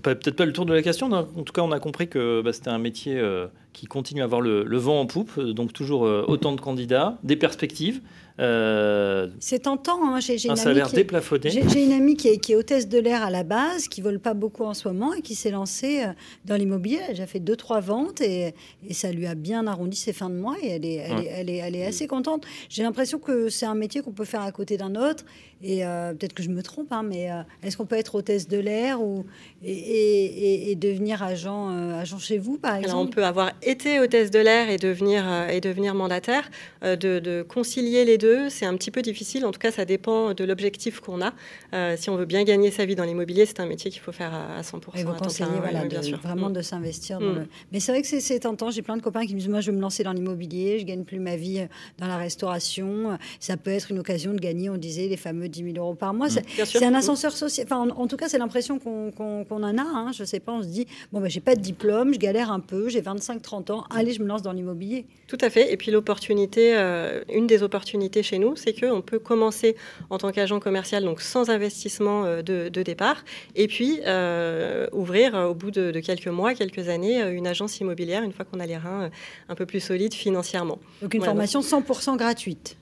peut-être 0.01 0.35
pas 0.35 0.45
le 0.45 0.53
tour 0.53 0.65
de 0.65 0.73
la 0.73 0.81
question. 0.81 1.11
En 1.11 1.23
tout 1.23 1.53
cas, 1.53 1.61
on 1.61 1.71
a 1.71 1.79
compris 1.79 2.07
que 2.07 2.41
bah, 2.41 2.53
c'était 2.53 2.69
un 2.69 2.79
métier 2.79 3.17
euh, 3.17 3.47
qui 3.73 3.85
continue 3.85 4.21
à 4.21 4.25
avoir 4.25 4.41
le, 4.41 4.77
vent 4.77 4.99
en 4.99 5.05
poupe, 5.05 5.39
donc 5.39 5.73
toujours 5.73 6.05
euh, 6.05 6.25
autant 6.27 6.53
de 6.53 6.61
candidats, 6.61 7.17
des 7.23 7.35
perspectives. 7.35 8.01
Euh, 8.39 9.29
c'est 9.39 9.59
tentant. 9.59 9.99
Hein. 10.03 10.19
J'ai, 10.19 10.49
un 10.49 10.55
salaire 10.55 10.89
déplafonné. 10.89 11.49
J'ai, 11.49 11.83
une 11.83 11.93
amie 11.93 12.17
qui 12.17 12.27
est, 12.27 12.37
qui 12.37 12.51
est 12.51 12.55
hôtesse 12.55 12.89
de 12.89 12.99
l'air 12.99 13.23
à 13.23 13.29
la 13.29 13.43
base, 13.43 13.87
qui 13.87 14.01
vole 14.01 14.19
pas 14.19 14.33
beaucoup 14.33 14.65
en 14.65 14.73
ce 14.73 14.87
moment 14.87 15.13
et 15.13 15.21
qui 15.21 15.35
s'est 15.35 15.51
lancée 15.51 16.03
euh, 16.03 16.07
dans 16.43 16.55
l'immobilier. 16.55 16.99
Elle 17.03 17.05
a 17.05 17.09
déjà 17.09 17.27
fait 17.27 17.39
deux, 17.39 17.55
trois 17.55 17.79
ventes 17.79 18.19
et, 18.19 18.53
et, 18.87 18.93
ça 18.93 19.11
lui 19.11 19.25
a 19.25 19.35
bien 19.35 19.67
arrondi 19.67 19.95
ses 19.95 20.11
fins 20.11 20.29
de 20.29 20.35
mois 20.35 20.55
et 20.61 20.67
elle 20.67 20.85
est, 20.85 20.95
elle, 20.95 21.19
est, 21.19 21.27
elle 21.27 21.49
est, 21.49 21.57
elle 21.57 21.75
est, 21.75 21.85
assez 21.85 22.07
contente. 22.07 22.45
J'ai 22.67 22.83
l'impression 22.83 23.19
que 23.19 23.47
c'est 23.49 23.65
un 23.65 23.75
métier 23.75 24.01
qu'on 24.01 24.11
peut 24.11 24.25
faire 24.25 24.41
à 24.41 24.51
côté 24.51 24.75
d'un 24.75 24.95
autre 24.95 25.23
et 25.63 25.85
euh, 25.85 26.13
peut-être 26.13 26.33
que 26.33 26.43
je 26.43 26.49
me 26.49 26.61
trompe, 26.61 26.91
hein, 26.91 27.03
mais 27.03 27.29
est-ce 27.63 27.77
qu'on 27.77 27.85
peut 27.85 27.95
être 27.95 28.15
hôtesse 28.15 28.47
de 28.47 28.57
l'air 28.57 29.01
ou, 29.01 29.25
et, 29.63 30.71
et, 30.71 30.75
devenir 30.75 31.23
agent, 31.23 31.69
agent 31.95 32.19
chez 32.19 32.37
vous, 32.37 32.57
par 32.57 32.75
exemple 32.75 32.97
On 32.97 33.07
peut 33.07 33.23
avoir 33.23 33.53
été 33.63 33.99
hôtesse 33.99 34.29
de 34.29 34.39
l'air 34.39 34.69
et 34.69 34.77
devenir, 34.77 35.23
et 35.49 35.61
devenir 35.61 35.95
mandataire, 35.95 36.49
de, 36.83 36.95
de 36.95 37.41
concilier 37.41 38.03
les 38.03 38.17
deux 38.17 38.24
c'est 38.49 38.65
un 38.65 38.75
petit 38.75 38.91
peu 38.91 39.01
difficile. 39.01 39.45
En 39.45 39.51
tout 39.51 39.59
cas, 39.59 39.71
ça 39.71 39.85
dépend 39.85 40.33
de 40.33 40.43
l'objectif 40.43 40.99
qu'on 40.99 41.21
a. 41.21 41.33
Euh, 41.73 41.95
si 41.97 42.09
on 42.09 42.15
veut 42.15 42.25
bien 42.25 42.43
gagner 42.43 42.71
sa 42.71 42.85
vie 42.85 42.95
dans 42.95 43.03
l'immobilier, 43.03 43.45
c'est 43.45 43.59
un 43.59 43.65
métier 43.65 43.91
qu'il 43.91 44.01
faut 44.01 44.11
faire 44.11 44.33
à, 44.33 44.61
100%. 44.61 44.99
Et 44.99 45.03
vous 45.03 45.13
conseillez 45.13 45.49
bien 45.89 46.01
sûr. 46.01 46.19
vraiment 46.19 46.49
mm. 46.49 46.53
de 46.53 46.61
s'investir. 46.61 47.19
Mm. 47.19 47.47
Mais 47.71 47.79
c'est 47.79 47.91
vrai 47.91 48.01
que 48.01 48.07
c'est 48.07 48.39
tentant. 48.39 48.69
J'ai 48.71 48.81
plein 48.81 48.97
de 48.97 49.01
copains 49.01 49.25
qui 49.25 49.33
me 49.33 49.39
disent 49.39 49.49
Moi, 49.49 49.61
je 49.61 49.71
veux 49.71 49.77
me 49.77 49.81
lancer 49.81 50.03
dans 50.03 50.13
l'immobilier, 50.13 50.79
je 50.79 50.85
gagne 50.85 51.03
plus 51.03 51.19
ma 51.19 51.35
vie 51.35 51.59
euh, 51.59 51.67
dans 51.97 52.07
la 52.07 52.17
restauration. 52.17 53.17
Ça 53.39 53.57
peut 53.57 53.71
être 53.71 53.91
une 53.91 53.99
occasion 53.99 54.33
de 54.33 54.39
gagner, 54.39 54.69
on 54.69 54.77
disait, 54.77 55.07
les 55.07 55.17
fameux 55.17 55.49
10 55.49 55.73
000 55.73 55.77
euros 55.77 55.95
par 55.95 56.13
mois. 56.13 56.27
Mm. 56.27 56.65
C'est 56.65 56.85
un 56.85 56.93
ascenseur 56.93 57.31
social. 57.31 57.65
Enfin, 57.69 57.89
en, 57.89 58.07
tout 58.07 58.17
cas, 58.17 58.29
c'est 58.29 58.37
l'impression 58.37 58.79
qu'on 58.79 59.45
en 59.49 59.77
a. 59.77 59.81
Hein. 59.81 60.11
Je 60.13 60.23
sais 60.23 60.39
pas, 60.39 60.53
on 60.53 60.61
se 60.61 60.67
dit 60.67 60.87
Bon, 61.11 61.19
ben, 61.21 61.29
j'ai 61.29 61.41
pas 61.41 61.55
de 61.55 61.61
diplôme, 61.61 62.13
je 62.13 62.19
galère 62.19 62.51
un 62.51 62.59
peu, 62.59 62.89
j'ai 62.89 63.01
25-30 63.01 63.71
ans, 63.71 63.83
allez, 63.89 64.13
je 64.13 64.21
me 64.21 64.27
lance 64.27 64.41
dans 64.41 64.51
l'immobilier. 64.51 65.05
Tout 65.27 65.37
à 65.41 65.49
fait. 65.49 65.71
Et 65.71 65.77
puis 65.77 65.91
l'opportunité, 65.91 66.75
euh, 66.75 67.23
une 67.33 67.47
des 67.47 67.63
opportunités 67.63 68.14
chez 68.23 68.39
nous, 68.39 68.55
c'est 68.55 68.73
qu'on 68.79 69.01
peut 69.01 69.19
commencer 69.19 69.75
en 70.09 70.17
tant 70.17 70.31
qu'agent 70.31 70.59
commercial, 70.59 71.03
donc 71.03 71.21
sans 71.21 71.49
investissement 71.49 72.25
euh, 72.25 72.41
de, 72.41 72.83
départ, 72.83 73.23
et 73.55 73.67
puis 73.67 73.99
euh, 74.05 74.87
ouvrir 74.91 75.35
euh, 75.35 75.47
au 75.47 75.53
bout 75.53 75.71
de, 75.71 75.99
quelques 75.99 76.27
mois, 76.27 76.53
quelques 76.53 76.89
années, 76.89 77.21
une 77.31 77.47
agence 77.47 77.79
immobilière 77.79 78.23
une 78.23 78.33
fois 78.33 78.45
qu'on 78.45 78.59
a 78.59 78.65
les 78.65 78.77
reins 78.77 79.09
un 79.49 79.55
peu 79.55 79.65
plus 79.65 79.79
solides 79.79 80.13
financièrement. 80.13 80.79
Donc 81.01 81.13
une 81.13 81.23
formation 81.23 81.61
100% 81.61 82.17
gratuite. 82.17 82.77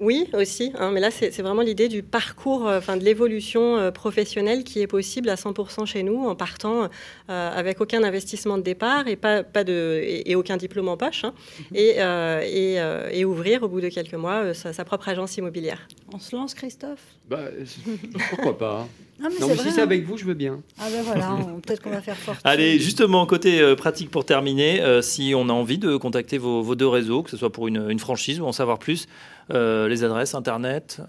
Oui, 0.00 0.28
aussi. 0.34 0.72
Hein, 0.78 0.90
mais 0.92 1.00
là, 1.00 1.10
c'est 1.10 1.40
vraiment 1.40 1.62
l'idée 1.62 1.88
du 1.88 2.02
parcours, 2.02 2.68
euh, 2.68 2.78
enfin 2.78 2.96
de 2.96 3.04
l'évolution 3.04 3.76
euh, 3.76 3.90
professionnelle 3.90 4.62
qui 4.62 4.80
est 4.80 4.86
possible 4.86 5.28
à 5.28 5.34
100% 5.34 5.86
chez 5.86 6.02
nous, 6.02 6.26
en 6.26 6.34
partant 6.34 6.88
euh, 7.30 7.50
avec 7.50 7.80
aucun 7.80 8.04
investissement 8.04 8.58
de 8.58 8.62
départ 8.62 9.08
et 9.08 9.16
pas, 9.16 9.42
pas 9.42 9.64
de 9.64 10.00
et, 10.04 10.34
aucun 10.34 10.56
diplôme 10.56 10.88
en 10.88 10.96
poche, 10.96 11.24
hein, 11.24 11.34
mhm. 11.70 11.76
et, 11.76 13.18
et, 13.18 13.24
ouvrir 13.24 13.62
au 13.62 13.68
bout 13.68 13.80
de 13.80 13.88
quelques 13.88 14.14
mois 14.14 14.52
sa, 14.54 14.84
propre 14.84 15.08
agence 15.08 15.36
immobilière. 15.36 15.88
On 16.12 16.18
se 16.18 16.36
lance, 16.36 16.54
Christophe? 16.54 17.04
Bah, 17.28 17.48
Pourquoi 18.30 18.58
pas 18.58 18.88
Non, 19.20 19.28
mais 19.30 19.56
si 19.56 19.70
c'est 19.70 19.80
hein. 19.80 19.84
avec 19.84 20.04
vous, 20.04 20.16
je 20.16 20.24
veux 20.24 20.34
bien. 20.34 20.60
Ah 20.78 20.88
ben 20.90 21.02
voilà, 21.02 21.36
peut-être 21.62 21.82
qu'on 21.82 21.90
va 21.90 22.00
faire 22.00 22.16
fort. 22.16 22.36
Allez, 22.44 22.78
justement, 22.78 23.26
côté 23.26 23.60
euh, 23.60 23.76
pratique 23.76 24.10
pour 24.10 24.24
terminer, 24.24 24.80
euh, 24.82 25.02
si 25.02 25.34
on 25.36 25.48
a 25.48 25.52
envie 25.52 25.78
de 25.78 25.96
contacter 25.96 26.38
vos, 26.38 26.74
deux 26.74 26.88
réseaux, 26.88 27.22
que 27.22 27.30
ce 27.30 27.36
soit 27.36 27.52
pour 27.52 27.68
une, 27.68 27.98
franchise 27.98 28.40
ou 28.40 28.44
en 28.44 28.52
savoir 28.52 28.78
plus, 28.78 29.06
euh, 29.52 29.88
les 29.88 30.04
adresses 30.04 30.34
internet 30.34 31.00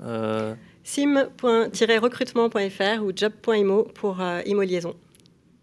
sim.recrutement.fr 0.83 3.03
ou 3.03 3.11
job.imo 3.15 3.87
pour 3.95 4.19
imo 4.45 4.61
liaison. 4.61 4.93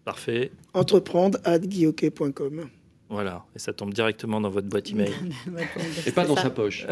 Parfait. 0.03 0.51
Entreprendre 0.73 1.39
at 1.45 1.59
guioquet.com. 1.59 2.67
Voilà, 3.13 3.45
et 3.55 3.59
ça 3.59 3.73
tombe 3.73 3.93
directement 3.93 4.41
dans 4.41 4.49
votre 4.49 4.67
boîte 4.67 4.89
email. 4.89 5.13
et 6.07 6.11
pas 6.11 6.25
dans 6.25 6.35
sa 6.35 6.49
poche. 6.49 6.87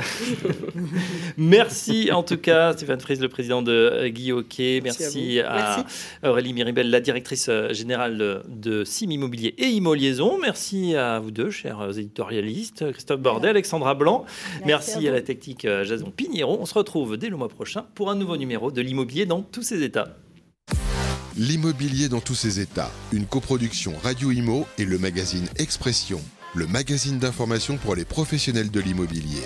Merci 1.37 2.11
en 2.11 2.21
tout 2.21 2.37
cas, 2.37 2.73
Stéphane 2.73 2.99
Fries, 2.99 3.15
le 3.15 3.27
président 3.27 3.63
de 3.63 3.71
euh, 3.71 4.09
Guy 4.09 4.31
Hockey. 4.31 4.81
Merci, 4.83 5.39
à, 5.39 5.83
Aurélie 6.23 6.53
Miribel, 6.53 6.91
la 6.91 6.99
directrice 7.01 7.47
euh, 7.49 7.73
générale 7.73 8.43
de 8.47 8.83
Sim 8.83 9.09
Immobilier 9.09 9.55
et 9.57 9.65
Imo 9.65 9.95
Liaison. 9.95 10.37
Merci 10.39 10.95
à 10.95 11.19
vous 11.19 11.31
deux, 11.31 11.49
chers 11.49 11.97
éditorialistes, 11.97 12.91
Christophe 12.91 13.19
Bordet, 13.19 13.49
Alexandra 13.49 13.95
Blanc. 13.95 14.23
Merci, 14.63 15.07
à, 15.07 15.11
la 15.11 15.21
technique 15.21 15.65
euh, 15.65 15.83
Jason 15.85 16.11
Pigneron. 16.11 16.59
On 16.61 16.67
se 16.67 16.75
retrouve 16.75 17.17
dès 17.17 17.29
le 17.29 17.37
mois 17.37 17.49
prochain 17.49 17.87
pour 17.95 18.11
un 18.11 18.15
nouveau 18.15 18.37
numéro 18.37 18.69
de 18.69 18.81
l'immobilier 18.81 19.25
dans 19.25 19.41
tous 19.41 19.63
ses 19.63 19.81
états. 19.81 20.09
L'immobilier 21.37 22.09
dans 22.09 22.19
tous 22.19 22.35
ses 22.35 22.59
états, 22.59 22.91
une 23.13 23.25
coproduction 23.25 23.93
Radio 24.03 24.31
Imo 24.31 24.67
et 24.77 24.83
le 24.83 24.97
magazine 24.97 25.47
Expression, 25.55 26.19
le 26.55 26.67
magazine 26.67 27.19
d'information 27.19 27.77
pour 27.77 27.95
les 27.95 28.03
professionnels 28.03 28.69
de 28.69 28.81
l'immobilier. 28.81 29.43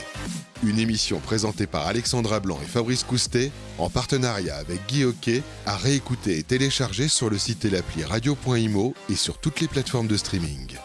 Une 0.63 0.79
émission 0.79 1.19
présentée 1.19 1.67
par 1.67 1.85
Alexandra 1.85 2.39
Blanc 2.39 2.57
et 2.63 2.67
Fabrice 2.67 3.03
Coustet, 3.03 3.51
en 3.77 3.91
partenariat 3.91 4.55
avec 4.55 4.79
Guy 4.87 5.03
Hockey, 5.03 5.43
à 5.67 5.77
réécouter 5.77 6.39
et 6.39 6.43
télécharger 6.43 7.07
sur 7.07 7.29
le 7.29 7.37
site 7.37 7.65
et 7.65 7.69
l'appli 7.69 8.03
radio.imo 8.03 8.95
et 9.11 9.15
sur 9.15 9.37
toutes 9.37 9.61
les 9.61 9.67
plateformes 9.67 10.07
de 10.07 10.17
streaming. 10.17 10.75